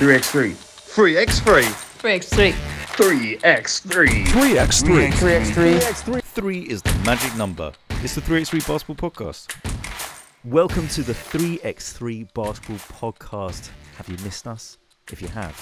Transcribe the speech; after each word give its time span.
3x3. 0.00 0.52
3x3. 0.52 1.62
3x3. 2.00 2.52
3x3. 2.94 4.24
3x3. 4.24 5.10
3x3. 5.10 6.22
3 6.22 6.58
is 6.60 6.80
the 6.80 6.94
magic 7.04 7.36
number. 7.36 7.70
It's 8.02 8.14
the 8.14 8.22
3x3 8.22 8.66
Basketball 8.66 9.10
Podcast. 9.10 9.54
Welcome 10.46 10.88
to 10.88 11.02
the 11.02 11.12
3x3 11.12 12.32
Basketball 12.32 12.78
Podcast. 12.78 13.68
Have 13.98 14.08
you 14.08 14.16
missed 14.24 14.48
us? 14.48 14.78
If 15.12 15.20
you 15.20 15.28
have, 15.28 15.54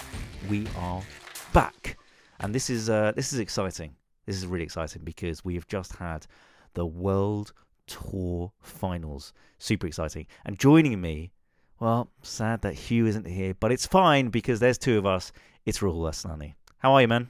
we 0.48 0.68
are 0.76 1.02
back. 1.52 1.98
And 2.38 2.54
this 2.54 2.70
is 2.70 2.88
uh, 2.88 3.10
this 3.16 3.32
is 3.32 3.40
exciting. 3.40 3.96
This 4.24 4.36
is 4.36 4.46
really 4.46 4.62
exciting 4.62 5.02
because 5.02 5.44
we 5.44 5.56
have 5.56 5.66
just 5.66 5.96
had 5.96 6.28
the 6.74 6.86
World 6.86 7.52
Tour 7.88 8.52
Finals. 8.60 9.32
Super 9.58 9.88
exciting. 9.88 10.28
And 10.44 10.56
joining 10.60 11.00
me, 11.00 11.32
well, 11.80 12.10
sad 12.22 12.62
that 12.62 12.74
Hugh 12.74 13.06
isn't 13.06 13.26
here, 13.26 13.54
but 13.58 13.72
it's 13.72 13.86
fine 13.86 14.28
because 14.28 14.60
there's 14.60 14.78
two 14.78 14.98
of 14.98 15.06
us. 15.06 15.32
It's 15.64 15.78
Rahul 15.78 16.08
Asnani. 16.08 16.54
How 16.78 16.92
are 16.94 17.00
you, 17.00 17.08
man? 17.08 17.28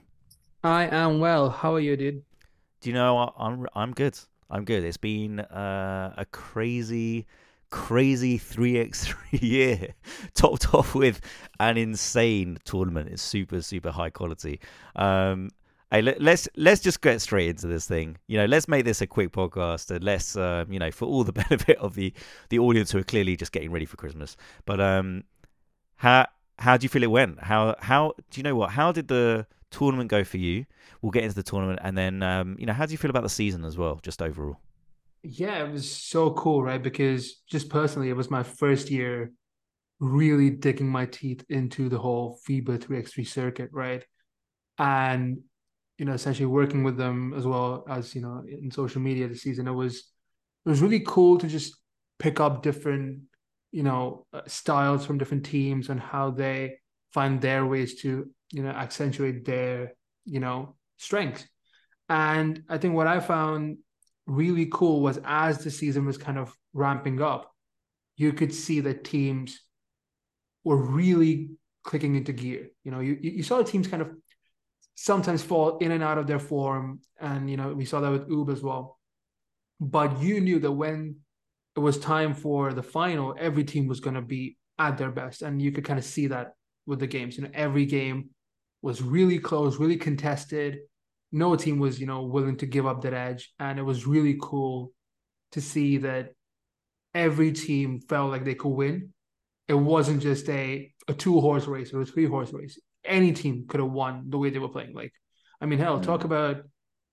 I 0.64 0.84
am 0.86 1.20
well. 1.20 1.50
How 1.50 1.74
are 1.74 1.80
you, 1.80 1.96
dude? 1.96 2.22
Do 2.80 2.91
you 2.91 2.95
know 2.95 3.32
I'm 3.36 3.66
I'm 3.74 3.92
good. 3.92 4.19
I'm 4.50 4.64
good. 4.64 4.84
It's 4.84 4.96
been 4.96 5.41
uh, 5.41 6.14
a 6.16 6.24
crazy, 6.27 7.27
crazy 7.70 8.38
three 8.38 8.78
x 8.78 9.06
three 9.06 9.38
year, 9.46 9.95
topped 10.34 10.72
off 10.74 10.94
with 10.94 11.20
an 11.60 11.77
insane 11.77 12.58
tournament. 12.64 13.10
It's 13.10 13.22
super 13.22 13.60
super 13.60 13.91
high 13.91 14.10
quality. 14.10 14.60
Um, 14.96 15.50
hey, 15.91 16.02
let, 16.02 16.20
let's 16.20 16.48
let's 16.56 16.80
just 16.80 17.01
get 17.01 17.20
straight 17.20 17.48
into 17.48 17.66
this 17.66 17.87
thing. 17.87 18.16
You 18.27 18.38
know, 18.38 18.47
let's 18.47 18.69
make 18.69 18.84
this 18.84 19.01
a 19.01 19.06
quick 19.06 19.33
podcast 19.33 19.91
and 19.91 20.05
let's 20.05 20.37
uh, 20.37 20.64
you 20.69 20.78
know 20.78 20.91
for 20.91 21.06
all 21.06 21.24
the 21.24 21.33
benefit 21.48 21.78
of 21.78 21.95
the 21.95 22.12
the 22.51 22.59
audience 22.59 22.91
who 22.91 22.98
are 22.98 23.05
clearly 23.05 23.37
just 23.37 23.52
getting 23.52 23.70
ready 23.70 23.87
for 23.87 23.97
Christmas. 23.97 24.37
But 24.64 24.80
um, 24.80 25.24
how 25.97 26.27
how 26.59 26.77
do 26.77 26.84
you 26.84 26.88
feel 26.88 27.02
it 27.02 27.11
went? 27.11 27.41
How 27.41 27.77
how 27.80 28.14
do 28.30 28.39
you 28.39 28.42
know 28.42 28.55
what? 28.55 28.70
How 28.70 28.92
did 28.92 29.08
the 29.08 29.47
tournament 29.70 30.11
go 30.11 30.25
for 30.25 30.39
you? 30.39 30.67
We'll 31.03 31.12
get 31.12 31.25
into 31.25 31.36
the 31.36 31.42
tournament 31.42 31.80
and 31.83 31.97
then 31.97 32.23
um, 32.23 32.56
you 32.58 32.67
know 32.67 32.73
how 32.73 32.86
do 32.86 32.92
you 32.92 32.98
feel 32.98 33.11
about 33.11 33.23
the 33.23 33.28
season 33.28 33.64
as 33.64 33.77
well, 33.77 34.00
just 34.02 34.23
overall? 34.23 34.58
Yeah, 35.23 35.64
it 35.64 35.73
was 35.73 35.91
so 35.91 36.30
cool, 36.30 36.62
right? 36.62 36.83
Because 36.83 37.42
just 37.50 37.69
personally, 37.69 38.08
it 38.08 38.17
was 38.17 38.30
my 38.30 38.42
first 38.42 38.91
year 38.91 39.33
really 40.00 40.50
digging 40.50 40.89
my 40.89 41.06
teeth 41.06 41.45
into 41.48 41.89
the 41.89 41.98
whole 41.98 42.39
FIBA 42.48 42.78
3x3 42.78 43.27
circuit, 43.27 43.70
right? 43.73 44.05
And, 44.78 45.39
you 45.98 46.04
know, 46.04 46.12
essentially 46.12 46.46
working 46.46 46.84
with 46.84 46.96
them 46.96 47.34
as 47.36 47.44
well 47.44 47.84
as, 47.88 48.14
you 48.14 48.22
know, 48.22 48.42
in 48.48 48.70
social 48.70 49.00
media 49.00 49.28
this 49.28 49.42
season. 49.42 49.66
It 49.66 49.72
was, 49.72 49.96
it 50.64 50.68
was 50.68 50.80
really 50.80 51.00
cool 51.00 51.38
to 51.38 51.48
just 51.48 51.77
pick 52.18 52.40
up 52.40 52.62
different, 52.62 53.20
you 53.72 53.82
know, 53.82 54.27
uh, 54.32 54.42
styles 54.46 55.05
from 55.05 55.18
different 55.18 55.44
teams 55.44 55.88
and 55.88 56.00
how 56.00 56.30
they 56.30 56.77
find 57.12 57.40
their 57.40 57.66
ways 57.66 58.00
to, 58.02 58.30
you 58.52 58.62
know, 58.62 58.70
accentuate 58.70 59.44
their, 59.44 59.94
you 60.24 60.40
know, 60.40 60.77
strengths. 60.96 61.46
And 62.08 62.62
I 62.68 62.78
think 62.78 62.94
what 62.94 63.06
I 63.06 63.20
found 63.20 63.78
really 64.27 64.68
cool 64.72 65.00
was 65.00 65.18
as 65.24 65.58
the 65.58 65.70
season 65.70 66.06
was 66.06 66.16
kind 66.16 66.38
of 66.38 66.55
ramping 66.72 67.20
up, 67.20 67.50
you 68.16 68.33
could 68.33 68.55
see 68.55 68.80
that 68.80 69.05
teams 69.05 69.60
were 70.64 70.77
really 70.77 71.50
clicking 71.83 72.14
into 72.14 72.33
gear. 72.33 72.68
You 72.84 72.90
know, 72.90 73.00
you 73.00 73.18
you 73.20 73.42
saw 73.42 73.58
the 73.58 73.64
teams 73.64 73.88
kind 73.88 74.02
of 74.02 74.10
sometimes 75.00 75.44
fall 75.44 75.78
in 75.78 75.92
and 75.92 76.02
out 76.02 76.18
of 76.18 76.27
their 76.27 76.41
form, 76.41 77.00
and 77.20 77.48
you 77.48 77.56
know 77.56 77.72
we 77.72 77.84
saw 77.84 78.00
that 78.00 78.10
with 78.10 78.32
Ub 78.32 78.50
as 78.50 78.62
well. 78.62 78.98
But 79.80 80.20
you 80.20 80.40
knew 80.40 80.58
that 80.58 80.72
when 80.72 81.18
it 81.77 81.80
was 81.80 81.98
time 82.00 82.34
for 82.34 82.72
the 82.72 82.82
final, 82.82 83.36
every 83.38 83.62
team 83.62 83.86
was 83.86 84.00
going 84.00 84.16
to 84.16 84.22
be 84.22 84.56
at 84.77 84.98
their 84.98 85.12
best, 85.12 85.42
and 85.42 85.62
you 85.62 85.70
could 85.70 85.84
kind 85.84 86.00
of 86.00 86.05
see 86.05 86.27
that 86.27 86.55
with 86.84 86.98
the 86.98 87.06
games. 87.06 87.36
You 87.36 87.44
know, 87.44 87.50
every 87.55 87.86
game 87.86 88.30
was 88.82 89.00
really 89.00 89.38
close, 89.38 89.78
really 89.78 89.96
contested. 89.96 90.78
No 91.30 91.55
team 91.55 91.78
was 91.78 92.00
you 92.00 92.06
know 92.06 92.23
willing 92.23 92.56
to 92.56 92.67
give 92.67 92.86
up 92.86 93.02
that 93.02 93.14
edge. 93.14 93.52
And 93.61 93.78
it 93.78 93.84
was 93.84 94.05
really 94.05 94.36
cool 94.42 94.92
to 95.52 95.61
see 95.61 95.98
that 95.98 96.30
every 97.14 97.52
team 97.52 98.00
felt 98.00 98.33
like 98.33 98.44
they 98.44 98.56
could 98.56 98.70
win. 98.83 99.12
It 99.68 99.74
wasn't 99.74 100.23
just 100.23 100.48
a 100.48 100.92
a 101.06 101.14
two 101.14 101.40
horse 101.40 101.67
race 101.68 101.94
or 101.94 102.00
a 102.00 102.06
three 102.06 102.27
horse 102.27 102.52
race 102.52 102.78
any 103.08 103.33
team 103.33 103.67
could 103.69 103.80
have 103.80 103.91
won 103.91 104.30
the 104.30 104.39
way 104.39 104.51
they 104.51 104.58
were 104.58 104.69
playing 104.77 104.95
like 104.95 105.13
i 105.61 105.67
mean 105.67 105.79
hell 105.79 105.98
talk 106.01 106.24
about 106.24 106.57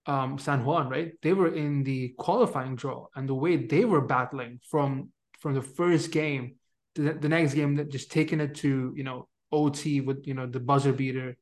um 0.07 0.37
san 0.37 0.63
juan 0.65 0.89
right 0.89 1.13
they 1.23 1.33
were 1.33 1.53
in 1.53 1.83
the 1.83 2.09
qualifying 2.17 2.75
draw 2.75 3.07
and 3.15 3.27
the 3.27 3.33
way 3.33 3.55
they 3.55 3.85
were 3.85 4.01
battling 4.01 4.59
from 4.69 5.09
from 5.39 5.53
the 5.53 5.61
first 5.61 6.11
game 6.11 6.55
to 6.95 7.01
the, 7.01 7.13
the 7.13 7.29
next 7.29 7.53
game 7.53 7.75
that 7.75 7.89
just 7.89 8.11
taking 8.11 8.39
it 8.39 8.55
to 8.55 8.93
you 8.95 9.03
know 9.03 9.27
ot 9.51 9.83
with 10.05 10.25
you 10.27 10.33
know 10.33 10.47
the 10.47 10.59
buzzer 10.59 10.93
beater 10.93 11.35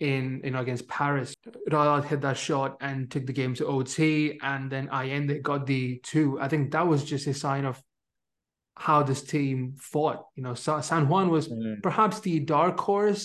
in 0.00 0.40
you 0.44 0.50
know 0.50 0.60
against 0.60 0.88
Paris. 0.88 1.34
Raad 1.70 2.04
hit 2.04 2.20
that 2.22 2.36
shot 2.36 2.76
and 2.80 3.10
took 3.10 3.26
the 3.26 3.32
game 3.32 3.54
to 3.54 3.66
OT, 3.66 4.38
and 4.42 4.70
then 4.70 4.88
Allende 4.90 5.38
got 5.40 5.66
the 5.66 6.00
two. 6.02 6.38
I 6.40 6.48
think 6.48 6.72
that 6.72 6.86
was 6.86 7.04
just 7.04 7.28
a 7.28 7.32
sign 7.34 7.64
of 7.64 7.80
how 8.76 9.04
this 9.04 9.22
team 9.22 9.74
fought. 9.78 10.26
You 10.34 10.42
know, 10.42 10.54
San 10.54 11.08
Juan 11.08 11.30
was 11.30 11.48
Mhm. 11.48 11.80
perhaps 11.82 12.20
the 12.20 12.40
dark 12.40 12.78
horse, 12.80 13.22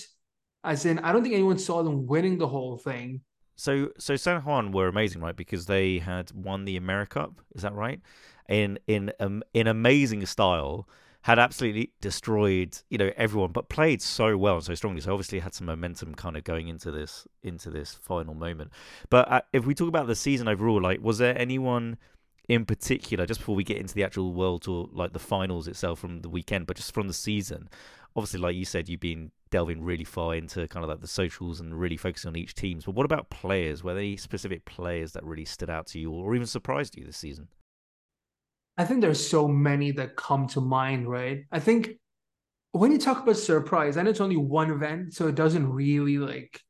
as 0.64 0.86
in 0.86 1.00
I 1.00 1.12
don't 1.12 1.24
think 1.24 1.36
anyone 1.36 1.60
saw 1.60 1.84
them 1.84 2.06
winning 2.06 2.38
the 2.38 2.48
whole 2.48 2.78
thing. 2.78 3.22
So 3.56 3.90
so 3.98 4.16
San 4.16 4.42
Juan 4.42 4.72
were 4.72 4.88
amazing, 4.88 5.22
right? 5.22 5.36
Because 5.36 5.66
they 5.66 6.00
had 6.00 6.32
won 6.32 6.66
the 6.66 6.80
AmeriCup, 6.80 7.36
is 7.56 7.62
that 7.64 7.74
right? 7.74 8.00
In 8.48 8.80
in 8.88 9.12
um, 9.20 9.44
in 9.54 9.68
amazing 9.68 10.26
style, 10.26 10.88
had 11.22 11.40
absolutely 11.40 11.92
destroyed 12.00 12.78
you 12.90 12.98
know 12.98 13.12
everyone, 13.18 13.52
but 13.52 13.70
played 13.70 14.02
so 14.02 14.38
well 14.38 14.56
and 14.56 14.64
so 14.64 14.76
strongly. 14.76 15.02
So 15.02 15.12
obviously 15.12 15.40
had 15.40 15.54
some 15.54 15.68
momentum 15.68 16.16
kind 16.16 16.38
of 16.38 16.44
going 16.44 16.68
into 16.68 16.92
this 16.92 17.28
into 17.44 17.70
this 17.70 17.94
final 17.94 18.34
moment. 18.34 18.72
But 19.10 19.30
uh, 19.30 19.42
if 19.52 19.66
we 19.66 19.76
talk 19.76 19.90
about 19.90 20.08
the 20.08 20.16
season 20.16 20.48
overall, 20.48 20.82
like 20.82 21.02
was 21.02 21.18
there 21.18 21.38
anyone 21.38 21.98
in 22.48 22.66
particular 22.66 23.26
just 23.26 23.42
before 23.42 23.56
we 23.56 23.64
get 23.64 23.78
into 23.78 23.94
the 23.94 24.04
actual 24.04 24.34
world 24.34 24.64
tour, 24.64 24.90
like 24.92 25.14
the 25.14 25.20
finals 25.20 25.68
itself 25.68 26.00
from 26.00 26.22
the 26.22 26.30
weekend, 26.30 26.66
but 26.66 26.78
just 26.78 26.94
from 26.94 27.08
the 27.08 27.14
season? 27.14 27.70
Obviously, 28.16 28.40
like 28.40 28.56
you 28.56 28.66
said, 28.66 28.90
you've 28.90 29.00
been 29.00 29.32
delving 29.52 29.82
really 29.82 30.04
far 30.04 30.36
into 30.36 30.68
kind 30.68 30.84
of 30.84 30.90
like 30.90 31.02
the 31.02 31.08
socials 31.08 31.60
and 31.60 31.80
really 31.80 31.98
focusing 31.98 32.30
on 32.30 32.36
each 32.36 32.54
teams. 32.54 32.86
But 32.86 32.96
what 32.96 33.06
about 33.06 33.30
players? 33.30 33.84
Were 33.84 33.94
there 33.94 34.04
any 34.04 34.18
specific 34.18 34.66
players 34.66 35.14
that 35.14 35.24
really 35.24 35.46
stood 35.46 35.70
out 35.70 35.88
to 35.88 36.00
you 36.00 36.12
or 36.12 36.36
even 36.36 36.48
surprised 36.48 36.96
you 36.98 37.06
this 37.06 37.18
season? 37.18 37.48
I 38.78 38.86
think 38.86 39.02
there's 39.02 39.26
so 39.26 39.48
many 39.48 39.92
that 39.92 40.16
come 40.16 40.48
to 40.50 40.62
mind, 40.62 41.10
right? 41.10 41.46
I 41.52 41.60
think 41.60 41.92
when 42.72 42.92
you 42.92 42.98
talk 42.98 43.24
about 43.24 43.38
surprise, 43.38 43.98
and 43.98 44.08
it's 44.08 44.22
only 44.22 44.38
one 44.38 44.72
event, 44.72 45.14
so 45.14 45.28
it 45.28 45.36
doesn't 45.36 45.70
really 45.70 46.18
like 46.18 46.62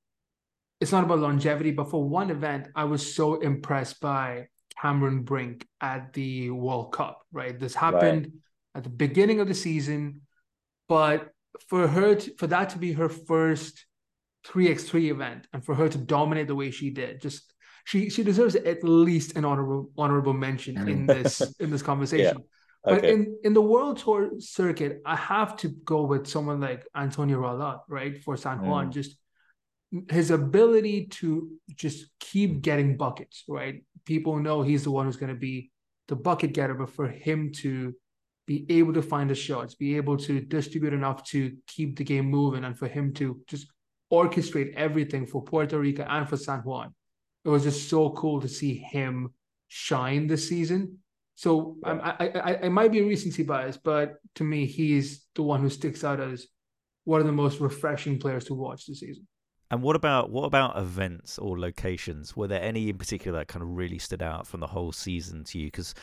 it's 0.79 0.91
not 0.91 1.03
about 1.03 1.19
longevity, 1.19 1.71
but 1.71 1.91
for 1.91 2.03
one 2.07 2.29
event, 2.29 2.67
I 2.75 2.85
was 2.85 3.13
so 3.13 3.35
impressed 3.35 3.99
by 3.99 4.47
Cameron 4.81 5.23
Brink 5.23 5.67
at 5.81 6.13
the 6.13 6.51
World 6.51 6.93
Cup, 6.93 7.21
right? 7.33 7.59
This 7.59 7.75
happened 7.75 8.31
at 8.73 8.83
the 8.83 8.89
beginning 8.89 9.41
of 9.41 9.47
the 9.47 9.53
season, 9.53 10.21
but 10.87 11.31
for 11.67 11.87
her 11.87 12.15
to, 12.15 12.35
for 12.37 12.47
that 12.47 12.69
to 12.71 12.77
be 12.77 12.93
her 12.93 13.09
first 13.09 13.85
3x3 14.47 15.11
event 15.11 15.47
and 15.53 15.63
for 15.63 15.75
her 15.75 15.89
to 15.89 15.97
dominate 15.97 16.47
the 16.47 16.55
way 16.55 16.71
she 16.71 16.89
did, 16.89 17.21
just 17.21 17.53
she 17.85 18.09
she 18.09 18.23
deserves 18.23 18.55
at 18.55 18.83
least 18.83 19.35
an 19.35 19.45
honorable 19.45 19.89
honorable 19.97 20.33
mention 20.33 20.75
mm. 20.75 20.89
in 20.89 21.05
this 21.05 21.41
in 21.59 21.69
this 21.69 21.81
conversation. 21.81 22.37
But 22.37 22.45
Okay. 22.85 23.11
in, 23.11 23.37
in 23.43 23.53
the 23.53 23.61
world 23.61 23.97
tour 23.97 24.31
circuit, 24.39 25.01
I 25.05 25.17
have 25.17 25.57
to 25.57 25.67
go 25.67 26.05
with 26.05 26.27
someone 26.27 26.61
like 26.61 26.87
Antonio 26.95 27.41
Ralat, 27.41 27.81
right? 27.89 28.23
For 28.23 28.37
San 28.37 28.59
mm. 28.59 28.67
Juan. 28.67 28.91
Just 28.91 29.17
his 30.09 30.31
ability 30.31 31.07
to 31.07 31.49
just 31.75 32.05
keep 32.19 32.61
getting 32.61 32.95
buckets, 32.95 33.43
right? 33.47 33.83
People 34.05 34.37
know 34.37 34.61
he's 34.61 34.83
the 34.83 34.91
one 34.91 35.05
who's 35.05 35.17
going 35.17 35.33
to 35.33 35.39
be 35.39 35.71
the 36.07 36.15
bucket 36.15 36.53
getter, 36.53 36.73
but 36.73 36.89
for 36.89 37.07
him 37.07 37.51
to 37.53 37.93
be 38.49 38.65
able 38.79 38.93
to 38.93 39.01
find 39.13 39.29
the 39.29 39.35
shots, 39.35 39.75
be 39.75 39.95
able 39.95 40.17
to 40.17 40.41
distribute 40.41 40.91
enough 40.91 41.23
to 41.23 41.39
keep 41.67 41.95
the 41.95 42.03
game 42.03 42.25
moving, 42.25 42.63
and 42.65 42.75
for 42.75 42.87
him 42.87 43.13
to 43.13 43.39
just 43.51 43.67
orchestrate 44.11 44.73
everything 44.73 45.27
for 45.27 45.43
Puerto 45.43 45.77
Rico 45.77 46.03
and 46.15 46.27
for 46.27 46.35
San 46.35 46.61
Juan. 46.61 46.89
It 47.45 47.49
was 47.49 47.63
just 47.63 47.89
so 47.89 48.09
cool 48.09 48.41
to 48.41 48.47
see 48.47 48.73
him 48.73 49.33
shine 49.67 50.25
this 50.25 50.49
season. 50.49 50.97
So 51.35 51.77
I'm- 51.83 51.99
um, 51.99 52.15
I, 52.19 52.25
I, 52.25 52.27
I, 52.49 52.51
I 52.65 52.69
might 52.69 52.91
be 52.91 53.01
a 53.01 53.05
recency 53.05 53.43
bias, 53.43 53.77
but 53.77 54.15
to 54.37 54.43
me, 54.43 54.65
he's 54.65 55.27
the 55.35 55.43
one 55.43 55.61
who 55.61 55.69
sticks 55.69 56.03
out 56.03 56.19
as 56.19 56.47
one 57.03 57.21
of 57.21 57.27
the 57.27 57.39
most 57.43 57.59
refreshing 57.59 58.17
players 58.17 58.45
to 58.45 58.55
watch 58.55 58.87
this 58.87 58.99
season. 59.01 59.27
And 59.71 59.83
what 59.83 59.95
about 59.95 60.31
what 60.31 60.45
about 60.45 60.75
events 60.75 61.37
or 61.37 61.59
locations? 61.59 62.35
Were 62.35 62.47
there 62.47 62.63
any 62.63 62.89
in 62.89 62.97
particular 62.97 63.37
that 63.37 63.47
kind 63.47 63.61
of 63.61 63.69
really 63.69 63.99
stood 63.99 64.23
out 64.23 64.47
from 64.47 64.59
the 64.59 64.71
whole 64.75 64.91
season 64.91 65.43
to 65.49 65.59
you? 65.59 65.67
Because 65.67 65.93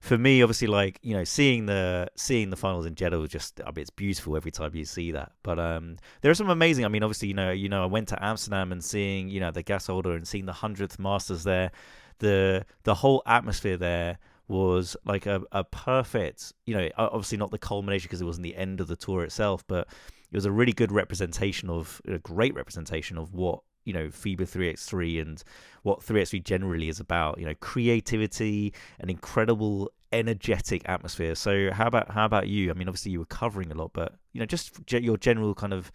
for 0.00 0.16
me, 0.16 0.42
obviously, 0.42 0.66
like 0.66 0.98
you 1.02 1.14
know, 1.14 1.24
seeing 1.24 1.66
the 1.66 2.10
seeing 2.16 2.50
the 2.50 2.56
finals 2.56 2.86
in 2.86 2.94
Jeddah 2.94 3.18
was 3.18 3.30
just 3.30 3.60
I 3.60 3.66
mean, 3.66 3.82
it's 3.82 3.90
beautiful 3.90 4.34
every 4.34 4.50
time 4.50 4.74
you 4.74 4.86
see 4.86 5.12
that. 5.12 5.32
But 5.42 5.58
um, 5.58 5.98
there 6.22 6.30
are 6.30 6.34
some 6.34 6.48
amazing. 6.48 6.86
I 6.86 6.88
mean, 6.88 7.02
obviously, 7.02 7.28
you 7.28 7.34
know, 7.34 7.50
you 7.50 7.68
know, 7.68 7.82
I 7.82 7.86
went 7.86 8.08
to 8.08 8.24
Amsterdam 8.24 8.72
and 8.72 8.82
seeing 8.82 9.28
you 9.28 9.40
know 9.40 9.50
the 9.50 9.62
gas 9.62 9.86
holder 9.86 10.14
and 10.14 10.26
seeing 10.26 10.46
the 10.46 10.54
hundredth 10.54 10.98
Masters 10.98 11.44
there. 11.44 11.70
The 12.18 12.64
the 12.84 12.94
whole 12.94 13.22
atmosphere 13.26 13.76
there 13.76 14.18
was 14.48 14.96
like 15.04 15.26
a, 15.26 15.42
a 15.52 15.64
perfect, 15.64 16.52
you 16.66 16.74
know, 16.74 16.88
obviously 16.96 17.38
not 17.38 17.50
the 17.50 17.58
culmination 17.58 18.08
because 18.08 18.20
it 18.20 18.24
wasn't 18.24 18.42
the 18.42 18.56
end 18.56 18.80
of 18.80 18.88
the 18.88 18.96
tour 18.96 19.22
itself, 19.22 19.64
but 19.68 19.86
it 20.32 20.36
was 20.36 20.44
a 20.44 20.50
really 20.50 20.72
good 20.72 20.90
representation 20.90 21.70
of 21.70 22.02
a 22.06 22.18
great 22.18 22.54
representation 22.54 23.16
of 23.16 23.32
what 23.32 23.60
you 23.84 23.92
know 23.92 24.08
FIBA 24.08 24.42
3x3 24.42 25.20
and 25.20 25.42
what 25.82 26.00
3x3 26.00 26.42
generally 26.44 26.88
is 26.88 27.00
about. 27.00 27.38
You 27.38 27.46
know, 27.46 27.54
creativity, 27.60 28.72
an 28.98 29.10
incredible 29.10 29.90
energetic 30.12 30.82
atmosphere. 30.88 31.34
So 31.34 31.70
how 31.72 31.86
about 31.86 32.10
how 32.10 32.24
about 32.24 32.48
you? 32.48 32.70
I 32.70 32.74
mean, 32.74 32.88
obviously 32.88 33.12
you 33.12 33.20
were 33.20 33.26
covering 33.26 33.70
a 33.70 33.74
lot, 33.74 33.92
but 33.92 34.14
you 34.32 34.40
know, 34.40 34.46
just 34.46 34.92
your 34.92 35.16
general 35.16 35.54
kind 35.54 35.72
of 35.72 35.92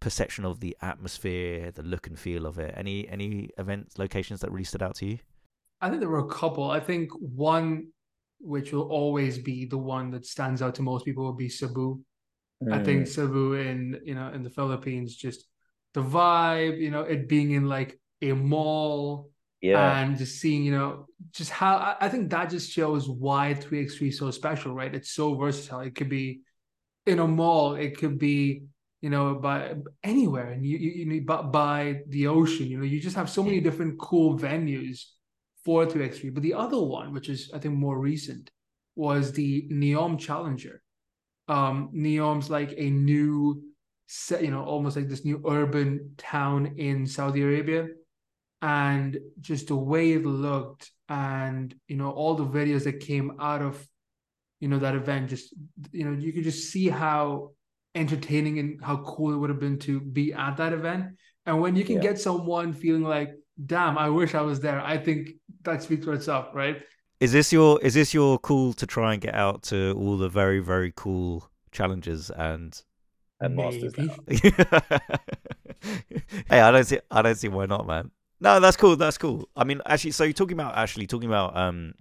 perception 0.00 0.44
of 0.44 0.60
the 0.60 0.76
atmosphere, 0.82 1.70
the 1.70 1.82
look 1.82 2.06
and 2.06 2.18
feel 2.18 2.46
of 2.46 2.58
it. 2.58 2.74
Any 2.76 3.08
any 3.08 3.50
events, 3.58 3.98
locations 3.98 4.40
that 4.40 4.50
really 4.50 4.64
stood 4.64 4.82
out 4.82 4.96
to 4.96 5.06
you? 5.06 5.18
I 5.80 5.88
think 5.88 6.00
there 6.00 6.08
were 6.08 6.26
a 6.26 6.28
couple. 6.28 6.70
I 6.70 6.80
think 6.80 7.10
one 7.12 7.88
which 8.42 8.72
will 8.72 8.88
always 8.88 9.38
be 9.38 9.64
the 9.66 9.78
one 9.78 10.10
that 10.10 10.26
stands 10.26 10.60
out 10.62 10.74
to 10.74 10.82
most 10.82 11.04
people 11.04 11.22
will 11.22 11.32
be 11.32 11.48
Cebu. 11.48 12.00
Mm. 12.62 12.72
I 12.72 12.82
think 12.82 13.06
mm. 13.06 13.08
Cebu 13.08 13.54
in 13.54 14.00
you 14.04 14.14
know 14.14 14.28
in 14.32 14.42
the 14.42 14.50
Philippines 14.50 15.14
just 15.14 15.46
the 15.94 16.02
vibe, 16.02 16.78
you 16.78 16.90
know, 16.90 17.02
it 17.02 17.28
being 17.28 17.52
in 17.52 17.68
like 17.68 17.98
a 18.20 18.32
mall, 18.32 19.30
yeah, 19.60 20.00
and 20.00 20.16
just 20.16 20.40
seeing, 20.40 20.64
you 20.64 20.72
know, 20.72 21.06
just 21.32 21.50
how 21.50 21.96
I 22.00 22.08
think 22.08 22.30
that 22.30 22.50
just 22.50 22.70
shows 22.70 23.08
why 23.08 23.54
3x3 23.54 24.08
is 24.08 24.18
so 24.18 24.30
special, 24.30 24.74
right? 24.74 24.94
It's 24.94 25.12
so 25.12 25.34
versatile. 25.34 25.80
It 25.80 25.94
could 25.94 26.08
be 26.08 26.40
in 27.06 27.18
a 27.18 27.26
mall, 27.26 27.74
it 27.74 27.98
could 27.98 28.18
be, 28.18 28.62
you 29.00 29.10
know, 29.10 29.34
by 29.34 29.74
anywhere, 30.02 30.48
and 30.48 30.64
you 30.64 30.78
you, 30.78 30.90
you 30.90 31.06
need 31.06 31.26
by, 31.26 31.42
by 31.42 32.00
the 32.08 32.26
ocean, 32.26 32.66
you 32.66 32.78
know, 32.78 32.84
you 32.84 33.00
just 33.00 33.16
have 33.16 33.30
so 33.30 33.42
many 33.42 33.60
different 33.60 33.98
cool 33.98 34.38
venues 34.38 35.04
for 35.64 35.86
3x3. 35.86 36.34
But 36.34 36.42
the 36.42 36.54
other 36.54 36.80
one, 36.80 37.12
which 37.12 37.28
is 37.28 37.50
I 37.54 37.58
think 37.58 37.74
more 37.74 37.98
recent, 37.98 38.50
was 38.96 39.32
the 39.32 39.68
Neom 39.70 40.18
Challenger. 40.18 40.82
Um, 41.48 41.90
Neom's 41.94 42.50
like 42.50 42.74
a 42.76 42.90
new 42.90 43.62
you 44.40 44.50
know, 44.50 44.64
almost 44.64 44.96
like 44.96 45.08
this 45.08 45.24
new 45.24 45.42
urban 45.46 46.14
town 46.18 46.74
in 46.76 47.06
Saudi 47.06 47.42
Arabia. 47.42 47.88
And 48.60 49.18
just 49.40 49.68
the 49.68 49.76
way 49.76 50.12
it 50.12 50.24
looked 50.24 50.90
and, 51.08 51.74
you 51.88 51.96
know, 51.96 52.10
all 52.10 52.34
the 52.34 52.46
videos 52.46 52.84
that 52.84 53.00
came 53.00 53.32
out 53.40 53.60
of, 53.60 53.84
you 54.60 54.68
know, 54.68 54.78
that 54.78 54.94
event, 54.94 55.30
just, 55.30 55.52
you 55.90 56.04
know, 56.04 56.16
you 56.16 56.32
could 56.32 56.44
just 56.44 56.70
see 56.70 56.88
how 56.88 57.50
entertaining 57.94 58.58
and 58.58 58.82
how 58.82 58.98
cool 58.98 59.32
it 59.32 59.36
would 59.36 59.50
have 59.50 59.58
been 59.58 59.78
to 59.80 60.00
be 60.00 60.32
at 60.32 60.56
that 60.58 60.72
event. 60.72 61.16
And 61.44 61.60
when 61.60 61.74
you 61.74 61.84
can 61.84 61.96
yeah. 61.96 62.02
get 62.02 62.20
someone 62.20 62.72
feeling 62.72 63.02
like, 63.02 63.30
damn, 63.66 63.98
I 63.98 64.08
wish 64.08 64.34
I 64.34 64.42
was 64.42 64.60
there, 64.60 64.80
I 64.80 64.96
think 64.96 65.30
that 65.62 65.82
speaks 65.82 66.04
for 66.04 66.12
itself, 66.12 66.48
right? 66.54 66.82
Is 67.20 67.32
this 67.32 67.52
your 67.52 67.80
is 67.82 67.94
this 67.94 68.12
your 68.12 68.38
call 68.38 68.72
to 68.74 68.86
try 68.86 69.12
and 69.12 69.22
get 69.22 69.34
out 69.34 69.62
to 69.64 69.94
all 69.96 70.16
the 70.16 70.28
very, 70.28 70.58
very 70.58 70.92
cool 70.94 71.50
challenges 71.70 72.30
and 72.30 72.80
and 73.42 73.56
Masters. 73.56 73.92
hey, 76.48 76.60
I 76.60 76.70
don't 76.70 76.84
see, 76.84 77.00
I 77.10 77.22
don't 77.22 77.34
see 77.34 77.48
why 77.48 77.66
not, 77.66 77.86
man. 77.86 78.10
No, 78.40 78.60
that's 78.60 78.76
cool. 78.76 78.96
That's 78.96 79.18
cool. 79.18 79.48
I 79.56 79.64
mean, 79.64 79.80
actually, 79.86 80.12
so 80.12 80.24
you're 80.24 80.32
talking 80.32 80.56
about 80.56 80.76
actually 80.76 81.06
talking 81.06 81.28
about 81.28 81.56
um, 81.56 81.94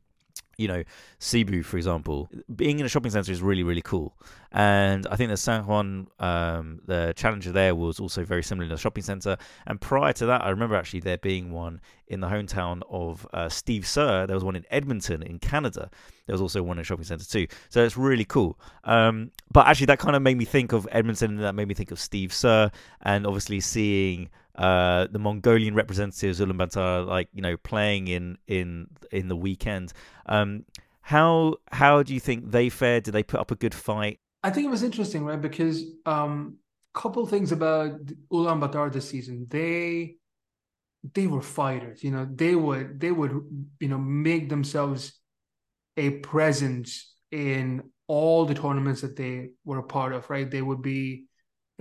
you 0.62 0.68
know, 0.68 0.84
Cebu, 1.18 1.64
for 1.64 1.78
example, 1.78 2.30
being 2.56 2.80
in 2.80 2.86
a 2.86 2.90
shopping 2.90 3.12
center 3.12 3.32
is 3.32 3.42
really, 3.42 3.64
really 3.64 3.82
cool. 3.82 4.16
And 4.52 5.08
I 5.08 5.16
think 5.16 5.32
the 5.32 5.38
San 5.38 5.66
Juan, 5.66 6.08
um, 6.20 6.82
the 6.86 7.14
challenger 7.16 7.52
there 7.52 7.74
was 7.74 8.00
also 8.00 8.24
very 8.24 8.44
similar 8.44 8.66
in 8.66 8.70
the 8.70 8.78
shopping 8.78 9.04
center. 9.04 9.38
And 9.66 9.82
prior 9.82 10.14
to 10.14 10.26
that, 10.28 10.44
I 10.44 10.50
remember 10.50 10.76
actually 10.76 11.00
there 11.00 11.18
being 11.18 11.52
one 11.52 11.82
in 12.08 12.20
the 12.20 12.28
hometown 12.28 12.82
of 12.90 13.28
uh, 13.34 13.50
Steve 13.50 13.88
Sir. 13.88 14.28
There 14.28 14.36
was 14.36 14.44
one 14.44 14.56
in 14.56 14.66
Edmonton 14.70 15.24
in 15.24 15.40
Canada. 15.40 15.90
There 16.28 16.34
was 16.34 16.42
also 16.42 16.62
one 16.62 16.78
in 16.78 16.82
a 16.82 16.84
shopping 16.84 17.06
center 17.06 17.26
too. 17.26 17.48
So 17.70 17.84
it's 17.84 17.98
really 17.98 18.26
cool. 18.26 18.60
Um, 18.84 19.32
but 19.52 19.66
actually, 19.68 19.88
that 19.88 20.00
kind 20.00 20.16
of 20.16 20.22
made 20.22 20.38
me 20.38 20.46
think 20.46 20.74
of 20.74 20.88
Edmonton 20.92 21.32
and 21.32 21.40
that 21.40 21.56
made 21.56 21.68
me 21.68 21.74
think 21.74 21.92
of 21.92 22.00
Steve 22.00 22.32
Sir. 22.32 22.70
And 23.02 23.26
obviously, 23.26 23.62
seeing 23.62 24.30
uh, 24.56 25.08
the 25.12 25.20
Mongolian 25.20 25.76
representatives 25.76 26.40
Ulaanbaatar, 26.40 27.08
like 27.08 27.30
you 27.34 27.42
know, 27.42 27.58
playing 27.58 28.08
in 28.08 28.38
in 28.48 28.88
in 29.12 29.28
the 29.28 29.36
weekend. 29.36 29.94
Um, 30.26 30.66
how 31.02 31.56
how 31.72 32.04
do 32.04 32.14
you 32.14 32.20
think 32.20 32.52
they 32.52 32.70
fared? 32.70 33.04
Did 33.04 33.12
they 33.12 33.24
put 33.24 33.40
up 33.40 33.52
a 33.52 33.56
good 33.56 33.74
fight? 33.74 34.20
I 34.44 34.50
think 34.50 34.66
it 34.66 34.70
was 34.70 34.84
interesting, 34.84 35.24
right? 35.24 35.40
Because 35.40 35.84
um, 36.06 36.58
couple 36.94 37.26
things 37.26 37.52
about 37.52 38.00
Ulaanbaatar 38.32 38.92
this 38.92 39.10
season. 39.10 39.48
They 39.50 40.16
they 41.14 41.28
were 41.28 41.42
fighters. 41.42 42.04
You 42.04 42.12
know, 42.12 42.28
they 42.34 42.56
would 42.56 43.00
they 43.00 43.12
would 43.12 43.32
you 43.80 43.88
know 43.88 43.98
make 43.98 44.50
themselves 44.50 45.14
a 45.98 46.12
presence 46.20 47.14
in 47.32 47.84
all 48.08 48.46
the 48.46 48.54
tournaments 48.54 49.02
that 49.02 49.16
they 49.16 49.50
were 49.64 49.80
a 49.80 49.84
part 49.84 50.14
of. 50.14 50.30
Right? 50.30 50.50
They 50.50 50.62
would 50.62 50.82
be 50.82 51.26